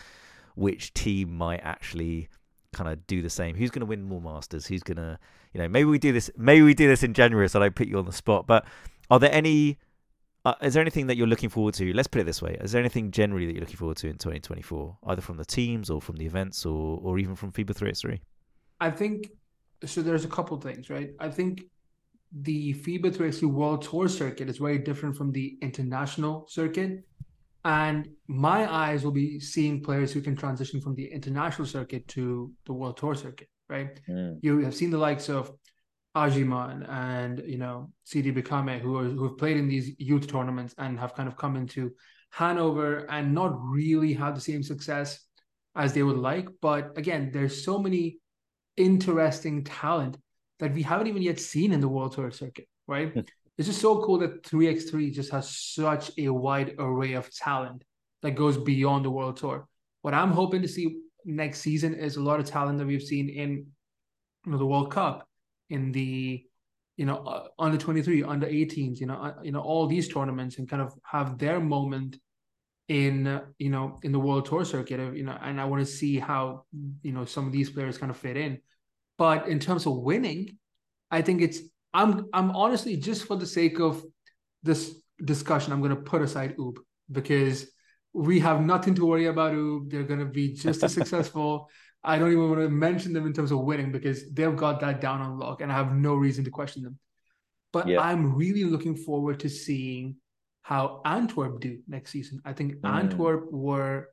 which 0.55 0.93
team 0.93 1.38
might 1.38 1.62
actually 1.63 2.29
kind 2.74 2.89
of 2.89 3.05
do 3.08 3.22
the 3.22 3.29
same. 3.29 3.55
Who's 3.55 3.72
going 3.72 3.81
to 3.81 3.86
win 3.86 4.03
more 4.03 4.22
Masters? 4.22 4.66
Who's 4.66 4.83
going 4.83 4.98
to, 4.98 5.20
you 5.53 5.61
know, 5.61 5.68
maybe 5.68 5.85
we 5.85 6.00
do 6.00 6.11
this. 6.11 6.29
Maybe 6.37 6.61
we 6.61 6.74
do 6.74 6.87
this 6.87 7.03
in 7.03 7.14
January, 7.14 7.48
so 7.50 7.59
I 7.59 7.66
don't 7.66 7.75
put 7.75 7.87
you 7.87 7.98
on 7.98 8.05
the 8.05 8.14
spot. 8.14 8.48
But 8.48 8.66
are 9.09 9.20
there 9.20 9.33
any? 9.33 9.77
Uh, 10.44 10.55
is 10.61 10.74
there 10.74 10.81
anything 10.81 11.05
that 11.05 11.18
you're 11.18 11.27
looking 11.27 11.50
forward 11.50 11.75
to? 11.75 11.94
Let's 11.94 12.07
put 12.07 12.22
it 12.22 12.24
this 12.25 12.42
way: 12.42 12.57
Is 12.61 12.72
there 12.72 12.79
anything 12.79 13.11
generally 13.11 13.46
that 13.46 13.53
you're 13.53 13.61
looking 13.61 13.77
forward 13.77 13.98
to 13.98 14.07
in 14.07 14.14
2024, 14.14 14.98
either 15.07 15.22
from 15.22 15.37
the 15.37 15.46
teams 15.46 15.90
or 15.90 16.01
from 16.01 16.16
the 16.16 16.25
events 16.25 16.66
or 16.66 17.00
or 17.03 17.20
even 17.20 17.35
from 17.35 17.51
FIBA 17.51 17.74
3x3? 17.74 18.20
I 18.79 18.90
think 18.90 19.29
so 19.85 20.01
there's 20.01 20.25
a 20.25 20.29
couple 20.29 20.59
things, 20.59 20.89
right? 20.89 21.11
I 21.20 21.29
think 21.29 21.63
the 22.31 22.74
FIBA 22.74 23.15
3x3 23.15 23.44
World 23.44 23.81
Tour 23.81 24.07
circuit 24.07 24.50
is 24.50 24.57
very 24.57 24.77
different 24.77 25.15
from 25.15 25.31
the 25.31 25.57
international 25.61 26.48
circuit. 26.48 27.03
And 27.63 28.09
my 28.27 28.72
eyes 28.72 29.03
will 29.03 29.11
be 29.11 29.39
seeing 29.39 29.83
players 29.83 30.11
who 30.11 30.22
can 30.22 30.35
transition 30.35 30.81
from 30.81 30.96
the 30.96 31.05
international 31.05 31.67
circuit 31.67 32.07
to 32.09 32.51
the 32.65 32.74
World 32.74 32.98
Tour 32.98 33.15
circuit, 33.15 33.50
right? 33.70 34.00
Mm. 34.09 34.39
You 34.41 34.59
have 34.59 34.74
seen 34.74 34.89
the 34.89 34.98
likes 34.98 35.29
of 35.29 35.51
Ajiman 36.15 36.89
and 36.89 37.41
you 37.46 37.57
know 37.57 37.91
Sidi 38.03 38.33
Bikame 38.33 38.81
who 38.81 38.98
are 38.98 39.05
who 39.05 39.24
have 39.24 39.37
played 39.37 39.55
in 39.55 39.70
these 39.70 39.96
youth 39.98 40.27
tournaments 40.27 40.75
and 40.77 41.00
have 41.00 41.15
kind 41.15 41.27
of 41.27 41.37
come 41.37 41.55
into 41.55 41.91
Hanover 42.31 43.09
and 43.09 43.33
not 43.33 43.57
really 43.61 44.13
had 44.13 44.35
the 44.35 44.41
same 44.41 44.63
success 44.63 45.20
as 45.75 45.94
they 45.94 46.03
would 46.03 46.17
like. 46.17 46.50
But 46.61 46.98
again, 46.98 47.31
there's 47.31 47.63
so 47.63 47.77
many 47.79 48.17
interesting 48.83 49.63
talent 49.63 50.17
that 50.59 50.74
we 50.74 50.83
haven't 50.83 51.07
even 51.07 51.22
yet 51.22 51.39
seen 51.39 51.72
in 51.72 51.79
the 51.79 51.87
World 51.87 52.13
Tour 52.13 52.31
circuit, 52.31 52.67
right? 52.87 53.11
Hmm. 53.13 53.20
it's 53.57 53.67
just 53.67 53.81
so 53.81 54.03
cool 54.03 54.20
that 54.20 54.44
3x3 54.44 55.11
just 55.13 55.31
has 55.31 55.55
such 55.57 56.11
a 56.17 56.29
wide 56.29 56.75
array 56.79 57.13
of 57.13 57.33
talent 57.33 57.83
that 58.22 58.31
goes 58.31 58.57
beyond 58.57 59.05
the 59.05 59.11
World 59.11 59.37
Tour. 59.37 59.67
What 60.01 60.13
I'm 60.13 60.31
hoping 60.31 60.61
to 60.61 60.67
see 60.67 61.00
next 61.25 61.59
season 61.61 61.94
is 61.94 62.15
a 62.15 62.22
lot 62.22 62.39
of 62.39 62.46
talent 62.46 62.77
that 62.79 62.87
we've 62.87 63.01
seen 63.01 63.29
in 63.29 63.65
you 64.46 64.51
know, 64.51 64.57
the 64.57 64.65
World 64.65 64.91
Cup, 64.91 65.27
in 65.70 65.91
the 65.91 66.44
you 66.98 67.05
know 67.05 67.17
uh, 67.17 67.48
under 67.57 67.77
23, 67.77 68.24
under 68.24 68.48
18s, 68.48 69.00
you 69.00 69.07
know, 69.07 69.15
uh, 69.15 69.33
you 69.41 69.51
know 69.51 69.61
all 69.61 69.87
these 69.87 70.07
tournaments, 70.07 70.57
and 70.57 70.70
kind 70.70 70.81
of 70.81 70.94
have 71.03 71.37
their 71.37 71.59
moment 71.59 72.17
in 72.87 73.41
you 73.57 73.70
know 73.70 74.00
in 74.03 74.11
the 74.11 74.20
world 74.20 74.46
tour 74.46 74.65
circuit 74.65 75.15
you 75.15 75.24
know 75.24 75.37
and 75.41 75.61
i 75.61 75.65
want 75.65 75.85
to 75.85 75.91
see 75.91 76.20
how 76.20 76.65
you 77.01 77.11
know 77.11 77.25
some 77.25 77.46
of 77.46 77.53
these 77.53 77.70
players 77.70 77.98
kind 77.98 78.09
of 78.09 78.17
fit 78.17 78.37
in. 78.37 78.59
But 79.17 79.48
in 79.48 79.59
terms 79.59 79.85
of 79.85 79.98
winning 79.98 80.57
i 81.11 81.22
think 81.22 81.41
it's 81.41 81.59
i'm 81.94 82.27
i'm 82.33 82.51
honestly 82.51 82.98
just 82.98 83.25
for 83.25 83.35
the 83.35 83.46
sake 83.46 83.79
of 83.79 84.03
this 84.63 84.96
discussion 85.24 85.72
i'm 85.72 85.79
going 85.79 85.96
to 85.96 86.01
put 86.01 86.22
aside 86.22 86.55
Ub 86.59 86.79
because 87.11 87.67
we 88.13 88.39
have 88.39 88.61
nothing 88.61 88.96
to 88.96 89.05
worry 89.05 89.27
about 89.27 89.53
Ub 89.53 89.89
they're 89.89 90.03
going 90.03 90.20
to 90.20 90.25
be 90.25 90.53
just 90.53 90.83
as 90.83 90.94
successful. 91.00 91.70
I 92.03 92.17
don't 92.17 92.31
even 92.31 92.50
want 92.50 92.61
to 92.61 92.70
mention 92.70 93.13
them 93.13 93.27
in 93.27 93.33
terms 93.33 93.51
of 93.51 93.59
winning 93.59 93.91
because 93.91 94.31
they've 94.33 94.55
got 94.55 94.79
that 94.79 95.01
down 95.01 95.22
on 95.22 95.37
lock 95.37 95.61
and 95.61 95.72
i 95.72 95.75
have 95.75 95.94
no 95.94 96.15
reason 96.15 96.44
to 96.46 96.51
question 96.51 96.81
them. 96.83 96.98
But 97.72 97.87
yeah. 97.87 98.01
i'm 98.01 98.35
really 98.35 98.63
looking 98.63 98.96
forward 98.96 99.39
to 99.41 99.50
seeing 99.50 100.15
how 100.61 101.01
Antwerp 101.05 101.59
do 101.59 101.79
next 101.87 102.11
season. 102.11 102.41
I 102.45 102.53
think 102.53 102.75
mm. 102.75 102.89
Antwerp 102.89 103.51
were 103.51 104.09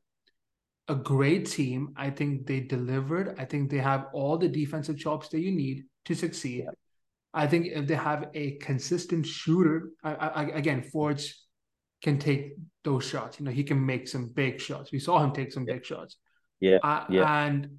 a 0.88 0.94
great 0.94 1.46
team. 1.46 1.92
I 1.96 2.10
think 2.10 2.46
they 2.46 2.60
delivered. 2.60 3.34
I 3.38 3.44
think 3.44 3.70
they 3.70 3.78
have 3.78 4.06
all 4.12 4.38
the 4.38 4.48
defensive 4.48 4.98
chops 4.98 5.28
that 5.28 5.40
you 5.40 5.52
need 5.52 5.84
to 6.06 6.14
succeed. 6.14 6.64
Yeah. 6.64 6.70
I 7.34 7.46
think 7.46 7.66
if 7.66 7.86
they 7.86 7.94
have 7.94 8.30
a 8.34 8.52
consistent 8.52 9.26
shooter, 9.26 9.90
I, 10.02 10.14
I, 10.14 10.42
again, 10.44 10.82
Forge 10.82 11.36
can 12.02 12.18
take 12.18 12.54
those 12.84 13.04
shots. 13.04 13.38
You 13.38 13.44
know, 13.44 13.52
he 13.52 13.64
can 13.64 13.84
make 13.84 14.08
some 14.08 14.28
big 14.28 14.60
shots. 14.60 14.90
We 14.90 14.98
saw 14.98 15.22
him 15.22 15.32
take 15.32 15.52
some 15.52 15.66
big 15.66 15.84
shots. 15.84 16.16
Yeah, 16.60 16.78
uh, 16.82 17.04
yeah. 17.10 17.44
And 17.44 17.78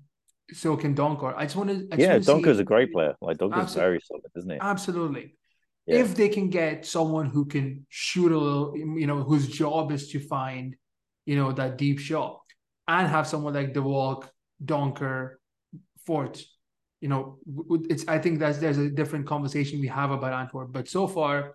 so 0.54 0.78
can 0.78 0.94
Donkor. 0.94 1.34
I 1.36 1.46
just 1.46 1.56
want 1.56 1.70
to. 1.70 1.98
Yeah, 1.98 2.20
Donkor's 2.20 2.60
a 2.60 2.64
great 2.64 2.94
player. 2.94 3.16
Like 3.22 3.38
Donkor's 3.38 3.74
very 3.74 4.00
solid, 4.06 4.32
isn't 4.36 4.52
he? 4.52 4.58
Absolutely 4.62 5.34
yeah. 5.90 6.00
if 6.00 6.16
they 6.16 6.30
can 6.30 6.50
get 6.50 6.86
someone 6.86 7.26
who 7.26 7.46
can 7.46 7.86
shoot 7.90 8.32
a 8.32 8.38
little, 8.38 8.78
you 8.78 9.08
know, 9.08 9.24
whose 9.24 9.48
job 9.48 9.92
is 9.92 10.10
to 10.12 10.20
find, 10.20 10.76
you 11.26 11.36
know, 11.36 11.52
that 11.52 11.78
deep 11.78 12.00
shot, 12.00 12.42
and 12.88 13.08
have 13.08 13.28
someone 13.28 13.54
like 13.54 13.74
De 13.74 13.82
Walk, 13.82 14.32
Donkor, 14.64 15.36
Fort, 16.06 16.42
you 17.02 17.08
know, 17.08 17.40
it's. 17.90 18.08
I 18.08 18.20
think 18.20 18.40
that's 18.40 18.58
there's 18.58 18.78
a 18.78 18.90
different 18.90 19.26
conversation 19.26 19.80
we 19.80 19.88
have 19.88 20.12
about 20.12 20.34
Antwerp, 20.34 20.72
but 20.72 20.88
so 20.88 21.08
far 21.08 21.54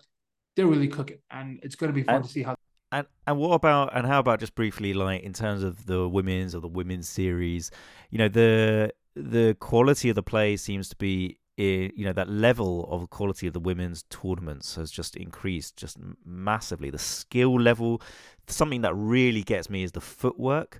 they're 0.55 0.67
really 0.67 0.87
cooking, 0.87 1.19
and 1.29 1.59
it's 1.63 1.75
going 1.75 1.91
to 1.91 1.93
be 1.93 2.03
fun 2.03 2.15
and, 2.15 2.23
to 2.25 2.29
see 2.29 2.43
how. 2.43 2.55
And 2.91 3.05
and 3.27 3.37
what 3.37 3.53
about 3.53 3.95
and 3.95 4.07
how 4.07 4.19
about 4.19 4.39
just 4.39 4.55
briefly, 4.55 4.93
like 4.93 5.21
in 5.21 5.33
terms 5.33 5.63
of 5.63 5.85
the 5.85 6.09
women's 6.09 6.55
or 6.55 6.61
the 6.61 6.67
women's 6.67 7.07
series, 7.07 7.71
you 8.09 8.17
know, 8.17 8.27
the 8.27 8.91
the 9.15 9.55
quality 9.59 10.09
of 10.09 10.15
the 10.15 10.23
play 10.23 10.57
seems 10.57 10.89
to 10.89 10.95
be 10.95 11.37
you 11.57 12.05
know 12.05 12.13
that 12.13 12.29
level 12.29 12.87
of 12.91 13.09
quality 13.09 13.47
of 13.47 13.53
the 13.53 13.59
women's 13.59 14.03
tournaments 14.03 14.75
has 14.75 14.91
just 14.91 15.15
increased 15.15 15.77
just 15.77 15.97
massively. 16.25 16.89
The 16.89 16.97
skill 16.97 17.59
level 17.59 18.01
something 18.47 18.81
that 18.81 18.93
really 18.93 19.43
gets 19.43 19.69
me 19.69 19.83
is 19.83 19.91
the 19.91 20.01
footwork. 20.01 20.79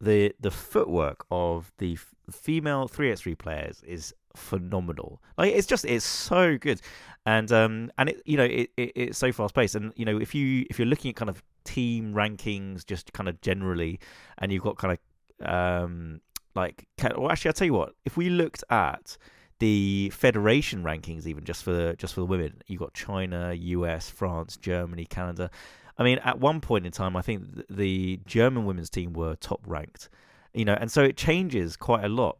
The 0.00 0.34
the 0.40 0.50
footwork 0.50 1.26
of 1.30 1.72
the 1.78 1.98
female 2.30 2.88
3x3 2.88 3.36
players 3.36 3.82
is 3.86 4.14
phenomenal. 4.34 5.20
Like 5.36 5.52
it's 5.52 5.66
just 5.66 5.84
it's 5.84 6.04
so 6.04 6.56
good, 6.56 6.80
and 7.26 7.50
um 7.52 7.92
and 7.98 8.08
it 8.08 8.22
you 8.24 8.36
know 8.36 8.44
it, 8.44 8.70
it 8.76 8.92
it's 8.94 9.18
so 9.18 9.32
fast 9.32 9.54
paced, 9.54 9.74
and 9.74 9.92
you 9.96 10.04
know 10.04 10.18
if 10.18 10.34
you 10.34 10.66
if 10.70 10.78
you're 10.78 10.88
looking 10.88 11.10
at 11.10 11.16
kind 11.16 11.28
of 11.28 11.42
team 11.64 12.14
rankings 12.14 12.84
just 12.86 13.12
kind 13.12 13.28
of 13.28 13.40
generally, 13.42 14.00
and 14.38 14.50
you've 14.52 14.62
got 14.62 14.78
kind 14.78 14.98
of 14.98 15.48
um 15.48 16.20
like 16.54 16.86
well 17.16 17.30
actually 17.30 17.50
I'll 17.50 17.54
tell 17.54 17.66
you 17.66 17.74
what. 17.74 17.94
If 18.04 18.16
we 18.16 18.30
looked 18.30 18.64
at 18.70 19.18
the 19.60 20.10
federation 20.10 20.82
rankings 20.82 21.26
even 21.26 21.44
just 21.44 21.62
for 21.62 21.72
the, 21.72 21.94
just 21.96 22.14
for 22.14 22.20
the 22.20 22.26
women 22.26 22.60
you've 22.66 22.80
got 22.80 22.92
China, 22.92 23.52
US, 23.52 24.10
France, 24.10 24.56
Germany, 24.56 25.04
Canada. 25.04 25.50
I 25.96 26.02
mean 26.02 26.18
at 26.18 26.40
one 26.40 26.60
point 26.60 26.86
in 26.86 26.92
time 26.92 27.16
I 27.16 27.22
think 27.22 27.44
the 27.70 28.20
German 28.26 28.64
women's 28.64 28.90
team 28.90 29.12
were 29.12 29.36
top 29.36 29.60
ranked. 29.66 30.08
You 30.52 30.64
know, 30.64 30.76
and 30.80 30.90
so 30.90 31.02
it 31.02 31.16
changes 31.16 31.76
quite 31.76 32.04
a 32.04 32.08
lot. 32.08 32.38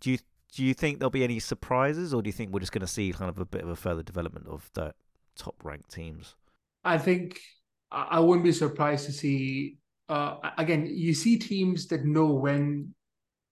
Do 0.00 0.10
you 0.10 0.18
do 0.52 0.64
you 0.64 0.74
think 0.74 0.98
there'll 0.98 1.10
be 1.10 1.24
any 1.24 1.38
surprises, 1.38 2.12
or 2.12 2.22
do 2.22 2.28
you 2.28 2.32
think 2.32 2.52
we're 2.52 2.60
just 2.60 2.72
going 2.72 2.80
to 2.80 2.86
see 2.86 3.12
kind 3.12 3.28
of 3.28 3.38
a 3.38 3.44
bit 3.44 3.62
of 3.62 3.68
a 3.68 3.76
further 3.76 4.02
development 4.02 4.46
of 4.48 4.68
the 4.74 4.94
top 5.36 5.54
ranked 5.62 5.92
teams? 5.92 6.34
I 6.84 6.98
think 6.98 7.40
I 7.92 8.20
wouldn't 8.20 8.44
be 8.44 8.52
surprised 8.52 9.06
to 9.06 9.12
see. 9.12 9.76
Uh, 10.08 10.36
again, 10.58 10.88
you 10.90 11.14
see 11.14 11.38
teams 11.38 11.86
that 11.88 12.04
know 12.04 12.26
when 12.26 12.94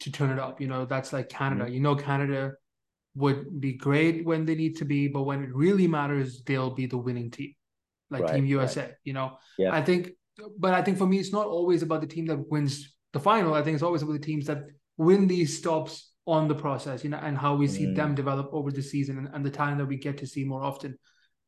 to 0.00 0.10
turn 0.10 0.30
it 0.30 0.38
up. 0.40 0.60
You 0.60 0.66
know, 0.66 0.86
that's 0.86 1.12
like 1.12 1.28
Canada. 1.28 1.64
Mm-hmm. 1.64 1.74
You 1.74 1.80
know, 1.80 1.94
Canada 1.94 2.52
would 3.18 3.60
be 3.60 3.72
great 3.72 4.24
when 4.24 4.44
they 4.44 4.54
need 4.54 4.76
to 4.76 4.84
be, 4.84 5.08
but 5.08 5.22
when 5.22 5.42
it 5.42 5.54
really 5.54 5.86
matters, 5.86 6.42
they'll 6.46 6.70
be 6.70 6.86
the 6.86 6.96
winning 6.96 7.30
team, 7.30 7.54
like 8.10 8.22
right, 8.22 8.34
Team 8.34 8.46
USA. 8.46 8.82
Right. 8.82 8.92
You 9.04 9.12
know, 9.12 9.38
yeah. 9.58 9.74
I 9.74 9.82
think, 9.82 10.10
but 10.58 10.72
I 10.72 10.82
think 10.82 10.98
for 10.98 11.06
me, 11.06 11.18
it's 11.18 11.32
not 11.32 11.46
always 11.46 11.82
about 11.82 12.00
the 12.00 12.06
team 12.06 12.26
that 12.26 12.48
wins 12.48 12.96
the 13.12 13.20
final. 13.20 13.54
I 13.54 13.62
think 13.62 13.74
it's 13.74 13.82
always 13.82 14.02
about 14.02 14.12
the 14.12 14.26
teams 14.26 14.46
that 14.46 14.62
win 14.96 15.26
these 15.26 15.58
stops 15.58 16.12
on 16.26 16.46
the 16.46 16.54
process, 16.54 17.02
you 17.02 17.10
know, 17.10 17.18
and 17.18 17.36
how 17.36 17.56
we 17.56 17.66
see 17.66 17.86
mm. 17.86 17.96
them 17.96 18.14
develop 18.14 18.50
over 18.52 18.70
the 18.70 18.82
season 18.82 19.18
and, 19.18 19.28
and 19.32 19.44
the 19.44 19.50
time 19.50 19.78
that 19.78 19.86
we 19.86 19.96
get 19.96 20.18
to 20.18 20.26
see 20.26 20.44
more 20.44 20.62
often. 20.62 20.96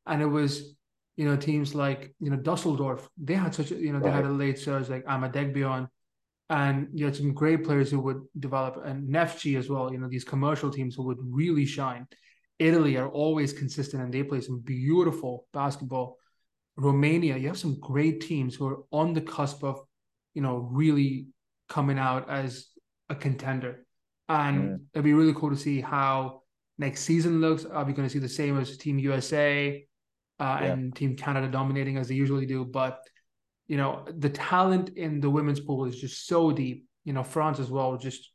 And 0.06 0.20
it 0.22 0.26
was, 0.26 0.74
you 1.16 1.26
know, 1.26 1.36
teams 1.36 1.74
like, 1.74 2.14
you 2.18 2.30
know, 2.30 2.36
Dusseldorf, 2.36 3.08
they 3.16 3.34
had 3.34 3.54
such 3.54 3.70
a, 3.70 3.76
you 3.76 3.92
know, 3.92 3.98
right. 3.98 4.04
they 4.04 4.10
had 4.10 4.24
a 4.24 4.30
late 4.30 4.58
surge 4.58 4.88
like 4.88 5.04
Ama 5.06 5.28
Degbeon, 5.28 5.86
and 6.50 6.88
you 6.92 7.04
had 7.04 7.14
some 7.14 7.32
great 7.32 7.64
players 7.64 7.92
who 7.92 8.00
would 8.00 8.22
develop, 8.40 8.82
and 8.84 9.08
Neftchi 9.08 9.56
as 9.56 9.70
well, 9.70 9.92
you 9.92 9.98
know, 9.98 10.08
these 10.08 10.24
commercial 10.24 10.68
teams 10.68 10.96
who 10.96 11.04
would 11.04 11.18
really 11.20 11.64
shine. 11.64 12.08
Italy 12.58 12.96
are 12.96 13.08
always 13.08 13.52
consistent 13.52 14.02
and 14.02 14.12
they 14.12 14.24
play 14.24 14.40
some 14.40 14.58
beautiful 14.58 15.46
basketball. 15.52 16.18
Romania, 16.76 17.36
you 17.36 17.46
have 17.46 17.58
some 17.58 17.78
great 17.78 18.20
teams 18.20 18.56
who 18.56 18.66
are 18.66 18.78
on 18.90 19.14
the 19.14 19.20
cusp 19.20 19.62
of, 19.62 19.80
you 20.34 20.42
know, 20.42 20.68
really 20.72 21.28
coming 21.68 21.98
out 22.00 22.28
as 22.28 22.66
a 23.08 23.14
contender. 23.14 23.86
And 24.28 24.58
mm. 24.58 24.80
it'd 24.92 25.04
be 25.04 25.14
really 25.14 25.34
cool 25.34 25.50
to 25.50 25.56
see 25.56 25.80
how 25.80 26.42
next 26.78 27.02
season 27.02 27.40
looks. 27.40 27.64
Are 27.64 27.84
we 27.84 27.92
going 27.92 28.08
to 28.08 28.12
see 28.12 28.18
the 28.18 28.28
same 28.28 28.58
as 28.58 28.76
Team 28.76 28.98
USA 28.98 29.86
uh, 30.40 30.58
yeah. 30.60 30.72
and 30.72 30.94
Team 30.94 31.16
Canada 31.16 31.48
dominating 31.48 31.96
as 31.96 32.08
they 32.08 32.14
usually 32.16 32.46
do? 32.46 32.64
But 32.64 33.00
you 33.70 33.76
know, 33.76 34.04
the 34.18 34.28
talent 34.28 34.88
in 34.96 35.20
the 35.20 35.30
women's 35.30 35.60
pool 35.60 35.84
is 35.84 35.96
just 35.96 36.26
so 36.26 36.50
deep. 36.50 36.88
You 37.04 37.12
know, 37.12 37.22
France 37.22 37.60
as 37.60 37.70
well. 37.70 37.96
Just 37.96 38.32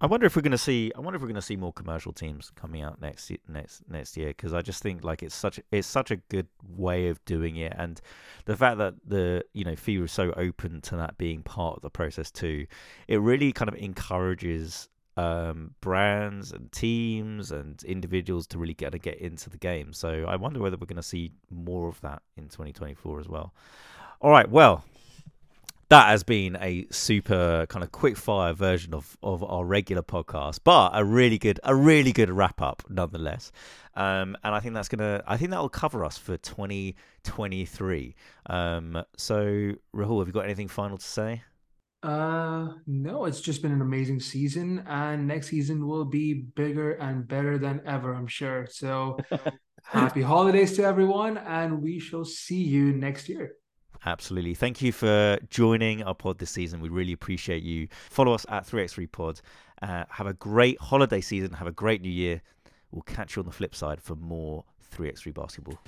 I 0.00 0.06
wonder 0.06 0.26
if 0.26 0.34
we're 0.34 0.42
going 0.42 0.50
to 0.50 0.58
see. 0.58 0.90
I 0.96 1.00
wonder 1.00 1.14
if 1.14 1.22
we're 1.22 1.28
going 1.28 1.36
to 1.36 1.42
see 1.42 1.54
more 1.54 1.72
commercial 1.72 2.12
teams 2.12 2.50
coming 2.56 2.82
out 2.82 3.00
next 3.00 3.30
next 3.48 3.84
next 3.88 4.16
year 4.16 4.30
because 4.30 4.52
I 4.52 4.62
just 4.62 4.82
think 4.82 5.04
like 5.04 5.22
it's 5.22 5.34
such 5.34 5.60
it's 5.70 5.86
such 5.86 6.10
a 6.10 6.16
good 6.16 6.48
way 6.68 7.06
of 7.06 7.24
doing 7.24 7.54
it, 7.54 7.72
and 7.76 8.00
the 8.46 8.56
fact 8.56 8.78
that 8.78 8.94
the 9.06 9.44
you 9.52 9.64
know 9.64 9.74
FIBA 9.74 10.06
is 10.06 10.12
so 10.12 10.32
open 10.36 10.80
to 10.80 10.96
that 10.96 11.18
being 11.18 11.44
part 11.44 11.76
of 11.76 11.82
the 11.82 11.90
process 11.90 12.32
too, 12.32 12.66
it 13.06 13.20
really 13.20 13.52
kind 13.52 13.68
of 13.68 13.76
encourages 13.76 14.88
um, 15.16 15.76
brands 15.80 16.50
and 16.50 16.72
teams 16.72 17.52
and 17.52 17.80
individuals 17.84 18.48
to 18.48 18.58
really 18.58 18.74
get 18.74 18.90
to 18.90 18.98
get 18.98 19.18
into 19.18 19.50
the 19.50 19.58
game. 19.58 19.92
So 19.92 20.24
I 20.26 20.34
wonder 20.34 20.58
whether 20.58 20.76
we're 20.76 20.86
going 20.86 20.96
to 20.96 21.02
see 21.02 21.30
more 21.48 21.86
of 21.88 22.00
that 22.00 22.22
in 22.36 22.48
2024 22.48 23.20
as 23.20 23.28
well. 23.28 23.54
All 24.24 24.30
right, 24.30 24.50
well, 24.50 24.82
that 25.90 26.08
has 26.08 26.22
been 26.22 26.56
a 26.58 26.86
super 26.90 27.66
kind 27.68 27.82
of 27.82 27.92
quick 27.92 28.16
fire 28.16 28.54
version 28.54 28.94
of, 28.94 29.18
of 29.22 29.44
our 29.44 29.66
regular 29.66 30.00
podcast, 30.00 30.60
but 30.64 30.92
a 30.94 31.04
really 31.04 31.36
good 31.36 31.60
a 31.62 31.74
really 31.74 32.10
good 32.10 32.30
wrap 32.30 32.62
up 32.62 32.82
nonetheless. 32.88 33.52
Um, 33.94 34.34
and 34.42 34.54
I 34.54 34.60
think 34.60 34.72
that's 34.72 34.88
gonna 34.88 35.22
I 35.26 35.36
think 35.36 35.50
that 35.50 35.60
will 35.60 35.68
cover 35.68 36.06
us 36.06 36.16
for 36.16 36.38
2023. 36.38 38.14
Um, 38.46 39.04
so 39.18 39.72
Rahul, 39.94 40.20
have 40.20 40.28
you 40.28 40.32
got 40.32 40.46
anything 40.46 40.68
final 40.68 40.96
to 40.96 41.04
say? 41.04 41.42
Uh, 42.02 42.68
no, 42.86 43.26
it's 43.26 43.42
just 43.42 43.60
been 43.60 43.72
an 43.72 43.82
amazing 43.82 44.20
season, 44.20 44.84
and 44.88 45.28
next 45.28 45.48
season 45.48 45.86
will 45.86 46.06
be 46.06 46.32
bigger 46.32 46.92
and 46.92 47.28
better 47.28 47.58
than 47.58 47.82
ever, 47.84 48.14
I'm 48.14 48.26
sure. 48.26 48.68
So, 48.70 49.18
happy 49.82 50.22
holidays 50.22 50.74
to 50.76 50.82
everyone, 50.82 51.36
and 51.36 51.82
we 51.82 51.98
shall 51.98 52.24
see 52.24 52.62
you 52.62 52.94
next 52.94 53.28
year. 53.28 53.56
Absolutely. 54.06 54.54
Thank 54.54 54.82
you 54.82 54.92
for 54.92 55.38
joining 55.48 56.02
our 56.02 56.14
pod 56.14 56.38
this 56.38 56.50
season. 56.50 56.80
We 56.80 56.88
really 56.90 57.12
appreciate 57.12 57.62
you. 57.62 57.88
Follow 58.10 58.32
us 58.32 58.44
at 58.48 58.66
3x3 58.66 59.10
Pod. 59.10 59.40
Uh, 59.80 60.04
have 60.10 60.26
a 60.26 60.34
great 60.34 60.78
holiday 60.80 61.20
season. 61.20 61.52
Have 61.52 61.66
a 61.66 61.72
great 61.72 62.02
new 62.02 62.10
year. 62.10 62.42
We'll 62.90 63.02
catch 63.02 63.36
you 63.36 63.40
on 63.40 63.46
the 63.46 63.52
flip 63.52 63.74
side 63.74 64.00
for 64.00 64.14
more 64.14 64.64
3x3 64.94 65.34
basketball. 65.34 65.78